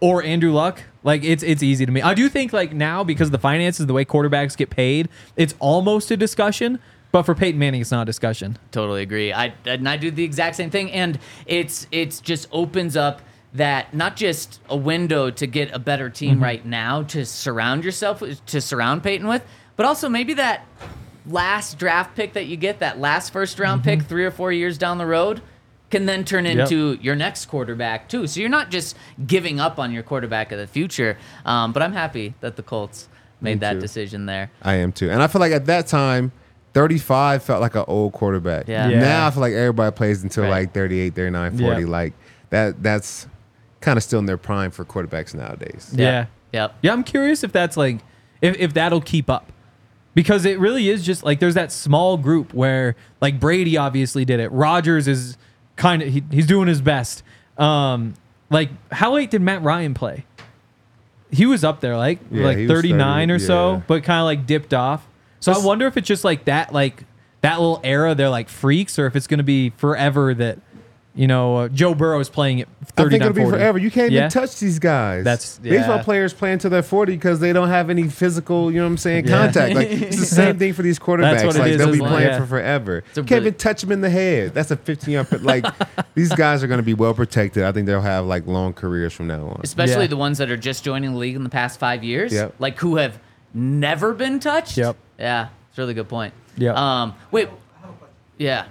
[0.00, 0.82] or Andrew Luck.
[1.04, 2.02] Like it's it's easy to me.
[2.02, 5.54] I do think like now because of the finances, the way quarterbacks get paid, it's
[5.58, 6.80] almost a discussion.
[7.14, 8.58] But for Peyton Manning, it's not a discussion.
[8.72, 9.32] Totally agree.
[9.32, 13.94] I and I do the exact same thing, and it's it's just opens up that
[13.94, 16.42] not just a window to get a better team Mhm.
[16.42, 19.44] right now to surround yourself to surround Peyton with,
[19.76, 20.66] but also maybe that
[21.24, 24.76] last draft pick that you get, that last first round pick, three or four years
[24.76, 25.40] down the road,
[25.92, 26.58] can then turn Mm-hmm.
[26.58, 26.72] Yep.
[26.72, 28.26] into your next quarterback too.
[28.26, 31.16] So you're not just giving up on your quarterback of the future.
[31.46, 33.06] Um, but I'm happy that the Colts
[33.40, 33.80] made Me that too.
[33.82, 34.50] decision there.
[34.62, 35.10] I am too.
[35.12, 36.32] And I feel like at that time,
[36.74, 38.68] 35 felt like an old quarterback.
[38.68, 38.88] Yeah.
[38.88, 39.00] Yeah.
[39.00, 40.50] Now I feel like everybody plays until Right.
[40.50, 41.80] like 38, 39, 40.
[41.82, 41.86] Yeah.
[41.88, 42.12] Like
[42.50, 43.26] that that's
[43.80, 45.92] kind of still in their prime for quarterbacks nowadays.
[45.94, 46.26] Yeah.
[46.52, 46.74] Yep.
[46.82, 47.98] Yeah, I'm curious if that's like
[48.40, 49.50] if, if that'll keep up.
[50.14, 54.38] Because it really is just like there's that small group where like Brady obviously did
[54.38, 54.50] it.
[54.52, 55.36] Rodgers is
[55.76, 57.22] kind of he, he's doing his best.
[57.58, 58.14] Um
[58.50, 60.24] like how late did Matt Ryan play?
[61.30, 64.20] He was up there like Yeah, like he was 39 or 30, so, but kind
[64.20, 65.04] of like dipped off.
[65.44, 67.04] So I wonder if it's just like that like
[67.42, 70.58] that little era they're like freaks or if it's going to be forever that
[71.14, 73.78] you know uh, Joe Burrow is playing at I 39 think it'll be forever.
[73.78, 74.20] You can't Yeah?
[74.22, 75.22] even touch these guys.
[75.24, 78.84] That's- baseball players playing till they're 40 because they don't have any physical, you know
[78.84, 79.38] what I'm saying, Yeah.
[79.46, 79.74] contact.
[79.76, 81.44] Like it's the same thing for these quarterbacks.
[81.44, 82.08] what it like is, they'll be isn't it?
[82.08, 82.38] playing Yeah.
[82.40, 82.92] for forever.
[82.98, 84.54] a You can't really- even touch them in the head.
[84.54, 85.64] That's a 15 year like
[86.14, 87.62] these guys are going to be well protected.
[87.64, 89.60] I think they'll have like long careers from now on.
[89.62, 90.06] especially Yeah.
[90.08, 92.54] the ones that are just joining the league in the past five years, Yep.
[92.58, 93.18] like who have
[93.54, 94.76] never been touched.
[94.76, 94.96] Yep.
[95.18, 96.34] Yeah, it's a really good point.
[96.56, 96.72] Yeah.
[96.74, 97.14] Um.
[97.30, 97.48] Wait.
[98.38, 98.66] Yeah.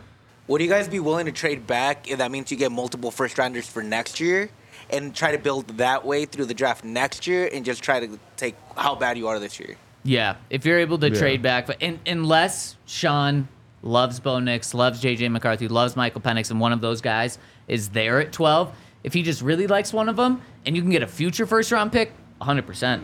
[0.48, 3.38] Would you guys be willing to trade back if that means you get multiple first
[3.38, 4.50] rounders for next year
[4.90, 8.20] and try to build that way through the draft next year and just try to
[8.36, 9.78] take how bad you are this year?
[10.04, 10.36] Yeah.
[10.50, 11.18] If you're able to Yeah.
[11.18, 13.48] trade back, but in, unless Sean
[13.82, 17.38] loves Bo Nix, loves JJ McCarthy, loves Michael Penix, and one of those guys
[17.70, 18.76] is there at 12,
[19.06, 21.72] if he just really likes one of them, and you can get a future first
[21.72, 22.66] round pick, 100.
[22.68, 23.04] percent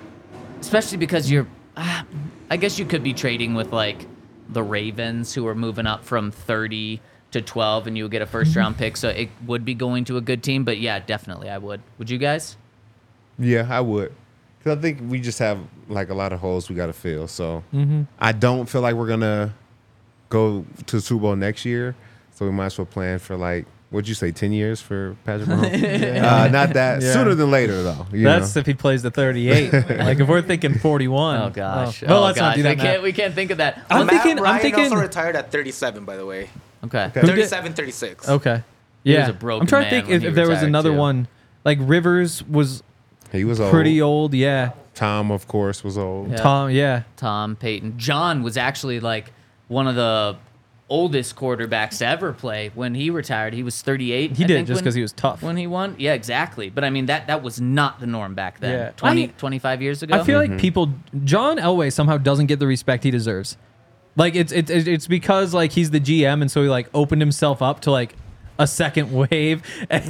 [0.60, 1.48] Especially because you're,
[1.80, 2.06] ah,
[2.50, 4.06] I guess you could be trading with like
[4.50, 7.02] the Ravens who are moving up from 30
[7.32, 8.98] to 12, and you would get a first round pick.
[8.98, 10.64] So it would be going to a good team.
[10.64, 11.82] But yeah, definitely, I would.
[11.98, 12.58] Would you guys?
[13.38, 14.14] Yeah, I would.
[14.64, 15.58] Cause I think we just have
[15.88, 17.28] like a lot of holes we got to fill.
[17.28, 18.04] So Mm-hmm.
[18.20, 19.54] I don't feel like we're gonna
[20.28, 21.96] go to the Super Bowl next year.
[22.34, 25.50] So we might as well plan for like what'd you say, ten years for Patrick
[25.50, 26.22] Mahomes?
[26.24, 27.14] uh, not that Yeah.
[27.14, 28.06] sooner than later though.
[28.12, 28.60] you That's know?
[28.60, 29.74] if he plays the 38.
[30.00, 31.42] like if we're thinking 41.
[31.42, 32.02] Oh gosh.
[32.04, 32.56] Well, oh, let's not gosh.
[32.58, 32.78] do that.
[32.78, 33.04] We can't.
[33.04, 33.86] We can't think of that.
[33.90, 36.50] I'm Matt thinking- I'm thinking- also retired at 37, by the way.
[36.84, 37.06] Okay.
[37.06, 37.22] Okay.
[37.22, 38.30] 37, 36.
[38.30, 38.64] Okay.
[39.04, 39.30] He was Yeah.
[39.30, 40.98] a broken I'm trying to think if, if there was another too.
[40.98, 41.28] one.
[41.66, 42.84] Like Rivers was
[43.32, 43.72] he was old.
[43.72, 44.34] pretty old.
[44.34, 44.72] Yeah.
[44.96, 46.32] Tom, of course, was old.
[46.32, 46.38] Yeah.
[46.38, 46.70] Tom.
[46.72, 47.04] Yeah.
[47.18, 47.98] Tom Payton.
[47.98, 49.32] John was actually like
[49.68, 50.36] one of the
[50.90, 53.54] oldest quarterbacks to ever play when he retired.
[53.54, 54.36] He was 38.
[54.38, 55.42] He I did think, just because he was tough.
[55.44, 55.96] when he won.
[56.00, 56.70] Yeah, exactly.
[56.70, 58.72] But I mean that that was not the norm back then.
[58.72, 58.92] Yeah.
[58.98, 60.16] 20, I- 25 years ago.
[60.20, 60.54] I feel Mm-hmm.
[60.54, 60.94] like people.
[61.24, 63.56] John Elway somehow doesn't get the respect he deserves.
[64.16, 67.62] Like it's it's it's because like he's the GM and so he like opened himself
[67.62, 68.16] up to like
[68.58, 69.62] a second wave.
[69.90, 70.04] And,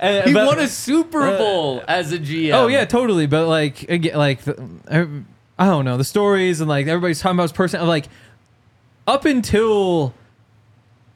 [0.00, 2.52] and- he but- won a Super Bowl as a GM.
[2.54, 3.26] Oh yeah, totally.
[3.26, 5.24] But like, again, like the,
[5.58, 7.86] I don't know the stories and like everybody's talking about his person.
[7.86, 8.06] Like
[9.06, 10.14] up until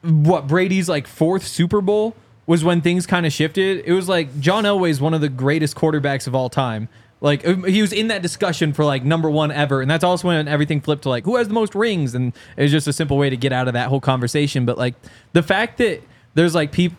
[0.01, 2.15] what Brady's like fourth Super Bowl
[2.45, 3.83] was when things kind of shifted.
[3.85, 6.89] It was like John Elway's one of the greatest quarterbacks of all time.
[7.21, 10.29] Like um, he was in that discussion for like number one ever, and that's also
[10.29, 12.93] when everything flipped to like who has the most rings, and it was just a
[12.93, 14.65] simple way to get out of that whole conversation.
[14.65, 14.95] But like
[15.33, 16.01] the fact that
[16.33, 16.97] there's like people,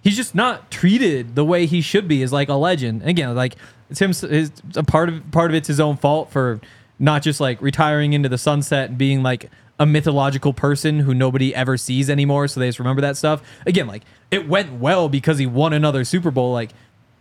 [0.00, 3.02] he's just not treated the way he should be is like a legend.
[3.02, 3.56] Again, like
[3.90, 4.12] it's him.
[4.74, 6.60] A part of part of it's his own fault for
[6.98, 11.54] not just like retiring into the sunset and being like a mythological person who nobody
[11.54, 12.48] ever sees anymore.
[12.48, 13.42] So they just remember that stuff.
[13.66, 16.52] Again, like it went well because he won another Super Bowl.
[16.52, 16.70] Like,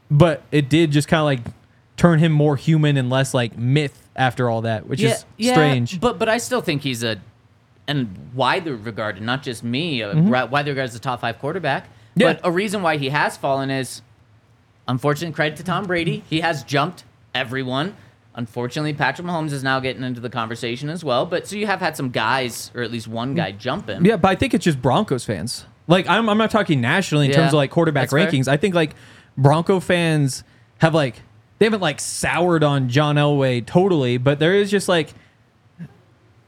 [0.09, 1.53] but it did just kind of like
[1.95, 5.99] turn him more human and less like myth after all that, which is strange.
[5.99, 7.17] But but I still think he's a
[7.87, 11.87] and widely regarded, not just me, uh, ri- widely regarded as a top five quarterback.
[12.15, 12.33] Yeah.
[12.33, 14.01] But a reason why he has fallen is,
[14.87, 16.23] unfortunately, credit to Tom Brady.
[16.29, 17.95] He has jumped everyone.
[18.37, 21.25] Unfortunately, Patrick Mahomes is now getting into the conversation as well.
[21.25, 24.05] But so you have had some guys, or at least one guy, jump him.
[24.05, 25.65] Yeah, but I think it's just Broncos fans.
[25.87, 28.27] Like I'm, I'm not talking nationally in Yeah, terms of like quarterback that's fair.
[28.31, 28.47] rankings.
[28.47, 28.95] I think like
[29.37, 30.43] Bronco fans
[30.79, 31.21] have like
[31.59, 35.13] they haven't like soured on John Elway totally, but there is just like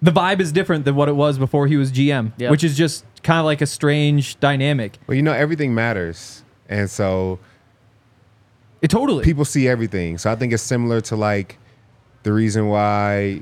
[0.02, 2.52] the vibe is different than what it was before he was GM, Yep.
[2.52, 4.98] which is just kind of like a strange dynamic.
[5.08, 6.44] Well, you know, everything matters.
[6.70, 7.40] And so
[8.82, 10.18] it totally people see everything.
[10.20, 11.58] So I think it's similar to like
[12.24, 13.42] the reason why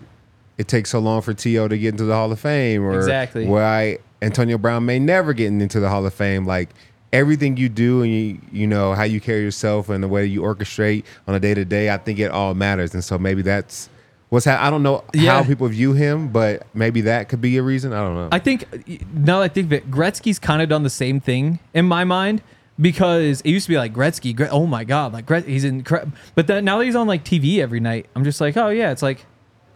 [0.58, 1.68] it takes so long for T.O.
[1.68, 3.46] to get into the Hall of Fame, or Exactly.
[3.46, 6.46] why Antonio Brown may never get into the Hall of Fame.
[6.46, 6.70] Like
[7.14, 10.42] everything you do and you you know how you carry yourself and the way you
[10.42, 12.94] orchestrate on a day to day, I think it all matters.
[12.94, 13.90] And so maybe that's
[14.30, 15.34] what's ha- I don't know Yeah.
[15.34, 17.94] how people view him, but maybe that could be a reason.
[17.94, 18.30] I don't know.
[18.32, 18.66] I think
[19.14, 22.42] now that I think it, Gretzky's kind of done the same thing in my mind
[22.80, 26.14] because it used to be like Gretzky, Gre- oh my god, like Gret- he's incredible.
[26.36, 28.92] But then now that he's on like TV every night, I'm just like, oh yeah,
[28.92, 29.26] it's like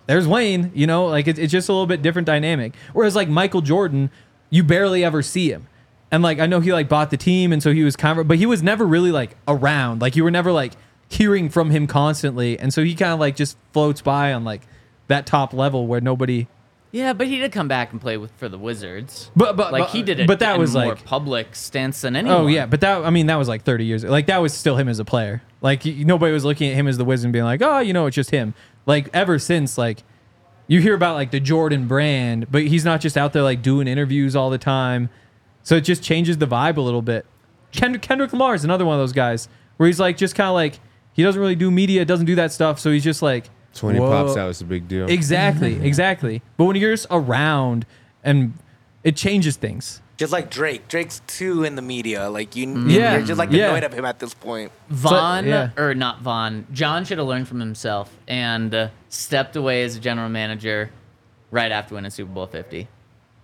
[0.08, 2.76] there's Wayne, you know, like it, it's just a little bit different dynamic.
[2.94, 4.12] Whereas like Michael Jordan,
[4.50, 5.68] you barely ever see him.
[6.12, 8.28] And like I know he like bought the team and so he was kind of
[8.28, 10.02] but he was never really like around.
[10.02, 10.74] Like you were never like
[11.10, 12.60] hearing from him constantly.
[12.60, 14.62] And so he kind of like just floats by on like
[15.08, 16.48] that top level where nobody
[16.92, 19.32] Yeah, but he did come back and play with for the Wizards.
[19.36, 20.28] But- but- like but- he did it.
[20.28, 22.42] but that was, more like- public stance than oh, anyone.
[22.42, 24.04] Oh yeah, but that I mean that was like 30 years.
[24.04, 25.42] Like that was still him as a player.
[25.62, 28.08] Like nobody was looking at him as the wizard and being like, "Oh, you know,
[28.08, 28.54] it's just him."
[28.86, 30.04] Like ever since like
[30.68, 33.88] you hear about like the Jordan brand, but he's not just out there like doing
[33.88, 35.10] interviews all the time.
[35.64, 37.26] So it just changes the vibe a little bit.
[37.72, 40.54] Kendrick, Kendrick Lamar is another one of those guys where he's like just kind of
[40.56, 40.80] like
[41.14, 43.96] he doesn't really do media, doesn't do that stuff, so he's just like so when
[43.96, 44.10] he whoa.
[44.10, 45.10] pops out, it's a big deal.
[45.10, 46.42] Exactly, exactly.
[46.58, 47.86] But when you're just around
[48.24, 48.54] and
[49.04, 50.02] it changes things.
[50.18, 50.88] Just like Drake.
[50.88, 52.30] Drake's too in the media.
[52.30, 52.92] Like you, Mm.
[52.92, 53.70] Yeah, you're just like yeah.
[53.70, 54.72] annoyed of him at this point.
[54.90, 55.72] Vaughn, yeah.
[55.78, 60.00] or not Vaughn, John should have learned from himself and uh, stepped away as a
[60.00, 60.92] general manager
[61.50, 62.88] right after winning Super Bowl 50.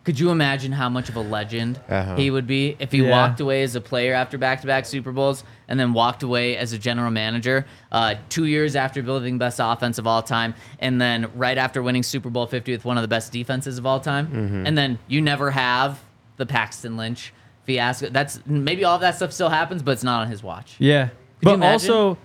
[0.08, 2.16] Could you imagine how much of a legend Uh-huh.
[2.16, 3.10] he would be if he Yeah.
[3.10, 6.56] walked away as a player after back to back Super Bowls and then walked away
[6.56, 11.02] as a general manager uh, two years after building best offense of all time and
[11.02, 14.00] then right after winning Super Bowl 50 with one of the best defenses of all
[14.00, 14.28] time?
[14.28, 14.66] Mm-hmm.
[14.66, 16.00] And then you never have
[16.38, 17.34] the Paxton Lynch
[17.66, 18.08] fiasco.
[18.10, 20.76] That's maybe all of that stuff still happens, but it's not on his watch.
[20.80, 21.08] Yeah.
[21.08, 21.10] you
[21.42, 21.92] but imagine?
[21.92, 22.18] also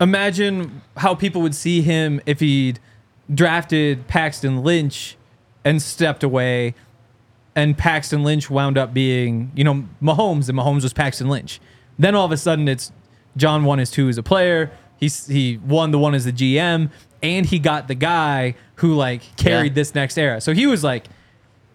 [0.00, 2.78] imagine how people would see him if he'd
[3.32, 5.16] drafted Paxton Lynch
[5.64, 6.74] and stepped away
[7.56, 11.60] and Paxton Lynch wound up being, you know, Mahomes and Mahomes was Paxton Lynch.
[11.98, 12.90] Then all of a sudden it's
[13.36, 14.70] John won his two as a player.
[14.98, 16.90] He's he won the one as the GM
[17.22, 19.74] and he got the guy who like carried Yeah.
[19.74, 20.40] this next era.
[20.40, 21.04] So he was like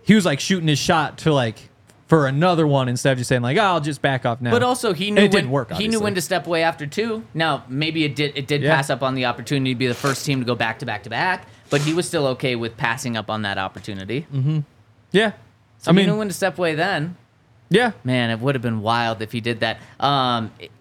[0.03, 1.69] he was like shooting his shot to like
[2.07, 4.49] for another one instead of just saying like, oh, I'll just back off now.
[4.51, 5.71] But also he And knew it when, didn't work.
[5.73, 7.23] He knew when to step away after two.
[7.33, 8.75] Now maybe it did it did Yeah.
[8.75, 11.03] pass up on the opportunity to be the first team to go back to back
[11.03, 14.25] to back, but he was still okay with passing up on that opportunity.
[15.11, 15.33] Yeah.
[15.79, 17.15] So I he mean, knew when to step away then.
[17.69, 17.91] yeah.
[18.03, 19.79] Man, it would have been wild if he did that.
[19.99, 20.71] Um, it-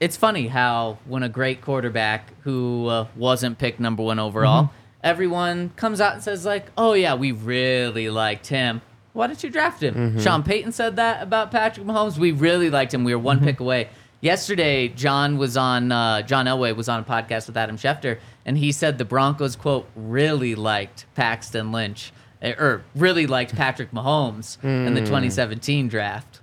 [0.00, 4.74] it's funny how when a great quarterback who uh, wasn't picked number one overall, Mm-hmm.
[5.04, 8.82] everyone comes out and says like, "Oh yeah, we really liked him."
[9.14, 9.94] Why didn't you draft him?
[9.94, 10.18] Mm-hmm.
[10.20, 12.18] Sean Payton said that about Patrick Mahomes.
[12.18, 13.04] We really liked him.
[13.04, 13.24] We were Mm-hmm.
[13.24, 13.88] one pick away.
[14.20, 15.92] Yesterday, John was on.
[15.92, 19.56] Uh, John Elway was on a podcast with Adam Schefter, and he said the Broncos
[19.56, 24.94] quote really liked Paxton Lynch, eh, or really liked Patrick Mahomes in Hmm.
[24.94, 26.40] the 2017 draft.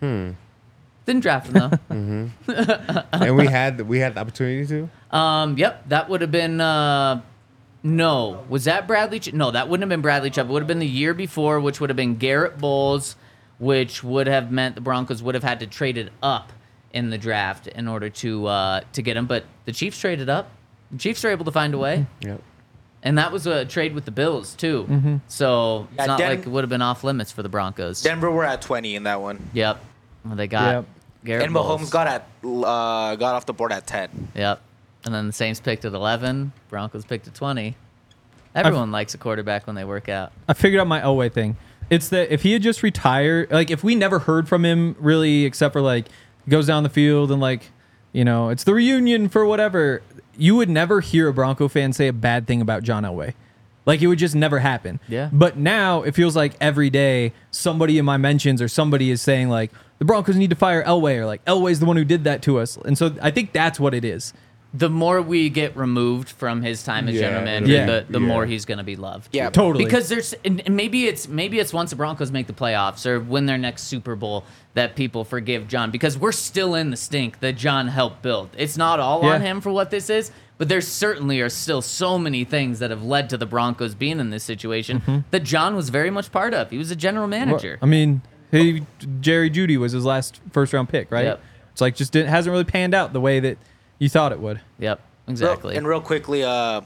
[0.00, 2.32] Didn't draft him though.
[3.12, 5.16] and we had we had the opportunity to.
[5.16, 6.60] um, yep, that would have been.
[6.60, 7.22] Uh,
[7.82, 9.20] no, was that Bradley?
[9.20, 10.48] Ch- no, that wouldn't have been Bradley Chubb.
[10.48, 13.14] It would have been the year before, which would have been Garett Bolles,
[13.58, 16.52] which would have meant the Broncos would have had to trade it up
[16.92, 19.26] in the draft in order to uh, to get him.
[19.26, 20.50] But the Chiefs traded up.
[20.92, 22.40] The Chiefs were able to find a way, Yep.
[23.02, 24.86] and that was a trade with the Bills too.
[24.88, 25.16] Mm-hmm.
[25.28, 28.02] So it's Yeah, not Den- like it would have been off limits for the Broncos.
[28.02, 29.50] Denver were at 20 in that one.
[29.52, 29.80] yep,
[30.24, 30.84] well, they got Yep.
[31.24, 31.80] Garett and Bolles.
[31.82, 34.28] Mahomes got at uh, got off the board at 10.
[34.36, 34.60] Yep.
[35.04, 36.52] And then the Saints picked at 11.
[36.68, 37.76] Broncos picked at 20.
[38.54, 40.32] Everyone likes a quarterback when they work out.
[40.48, 41.56] I figured out my Elway thing.
[41.90, 45.44] It's that if he had just retired, like if we never heard from him really,
[45.44, 46.06] except for like
[46.48, 47.70] goes down the field and like,
[48.12, 50.02] you know, it's the reunion for whatever,
[50.38, 53.34] you would never hear a Bronco fan say a bad thing about John Elway.
[53.86, 55.00] Like it would just never happen.
[55.08, 55.30] Yeah.
[55.32, 59.48] But now it feels like every day somebody in my mentions or somebody is saying
[59.48, 62.42] like the Broncos need to fire Elway or like Elway's the one who did that
[62.42, 62.76] to us.
[62.76, 64.34] And so I think that's what it is.
[64.74, 68.20] The more we get removed from his time as Yeah, general manager, yeah, the, the
[68.20, 68.26] yeah.
[68.26, 69.28] more he's going to be loved.
[69.32, 69.48] Yeah.
[69.48, 69.84] Totally.
[69.84, 73.18] Because there's and and maybe it's maybe it's once the Broncos make the playoffs or
[73.20, 74.44] win their next Super Bowl
[74.74, 78.50] that people forgive John because we're still in the stink that John helped build.
[78.58, 79.46] It's not all on Yeah.
[79.52, 83.02] him for what this is, but there certainly are still so many things that have
[83.02, 85.18] led to the Broncos being in this situation Mm-hmm.
[85.30, 86.68] that John was very much part of.
[86.70, 87.78] He was a general manager.
[87.80, 88.84] I mean, he,
[89.20, 91.24] Jerry Jeudy was his last first round pick, right?
[91.24, 91.40] Yep.
[91.72, 93.56] It's like just didn't, hasn't really panned out the way that
[93.98, 94.60] you thought it would.
[94.78, 95.76] Yep, Real- exactly.
[95.76, 96.82] and real quickly, uh,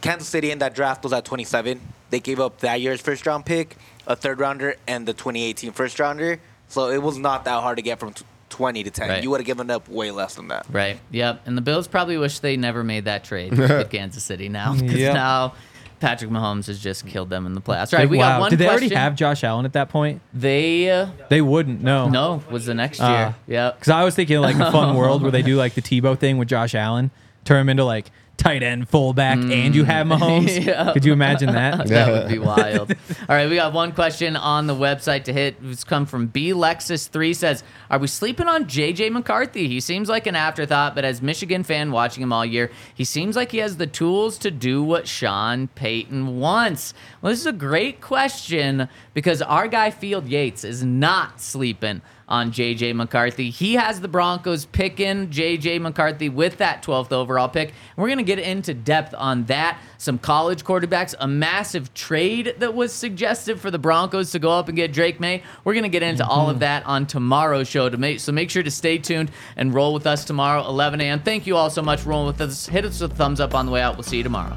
[0.00, 1.80] Kansas City in that draft was at 27.
[2.10, 5.98] They gave up that year's first round pick, a third rounder, and the 2018 first
[6.00, 6.40] rounder.
[6.68, 8.14] So it was not that hard to get from
[8.50, 9.08] 20 to 10.
[9.08, 9.22] Right.
[9.22, 10.66] You would have given up way less than that.
[10.70, 10.98] Right.
[11.10, 11.42] Yep.
[11.46, 14.94] And the Bills probably wish they never made that trade with Kansas City now because
[14.96, 15.14] Yep.
[15.14, 15.54] now
[16.00, 17.92] Patrick Mahomes has just killed them in the playoffs.
[17.92, 18.30] All right, we wow.
[18.30, 18.84] got one Did they question.
[18.84, 20.20] already have Josh Allen at that point?
[20.32, 21.82] They uh, They wouldn't.
[21.82, 22.08] No.
[22.08, 23.08] no was the next Uh,
[23.46, 23.56] year.
[23.58, 23.78] Yep.
[23.78, 26.38] Because I was thinking like a fun world where they do like the Tebow thing
[26.38, 27.10] with Josh Allen,
[27.44, 28.10] turn him into like
[28.40, 30.48] tight end, fullback, and you have Mahomes.
[30.48, 30.60] Mm.
[30.70, 30.92] Yeah.
[30.92, 31.88] Could you imagine that?
[31.88, 32.90] that would be wild.
[33.28, 35.56] All right, we got one question on the website to hit.
[35.62, 39.68] It's come from B Lexus three says, "Are we sleeping on JJ McCarthy?
[39.68, 43.36] He seems like an afterthought, but as Michigan fan watching him all year, he seems
[43.36, 47.52] like he has the tools to do what Sean Payton wants." Well, this is a
[47.52, 53.50] great question because our guy Field Yates is not sleeping on JJ McCarthy.
[53.50, 57.74] He has the Broncos picking JJ McCarthy with that 12th overall pick.
[57.96, 59.78] We're going to get into depth on that.
[59.98, 64.68] Some college quarterbacks, a massive trade that was suggested for the Broncos to go up
[64.68, 65.42] and get Drake Maye.
[65.64, 66.60] We're going to get into all of mm-hmm.
[66.60, 67.88] that on tomorrow's show.
[67.88, 71.20] To make, so make sure to stay tuned and roll with us tomorrow, 11 a.m.
[71.20, 72.66] Thank you all so much for rolling with us.
[72.66, 73.96] Hit us with a thumbs up on the way out.
[73.96, 74.56] We'll see you tomorrow.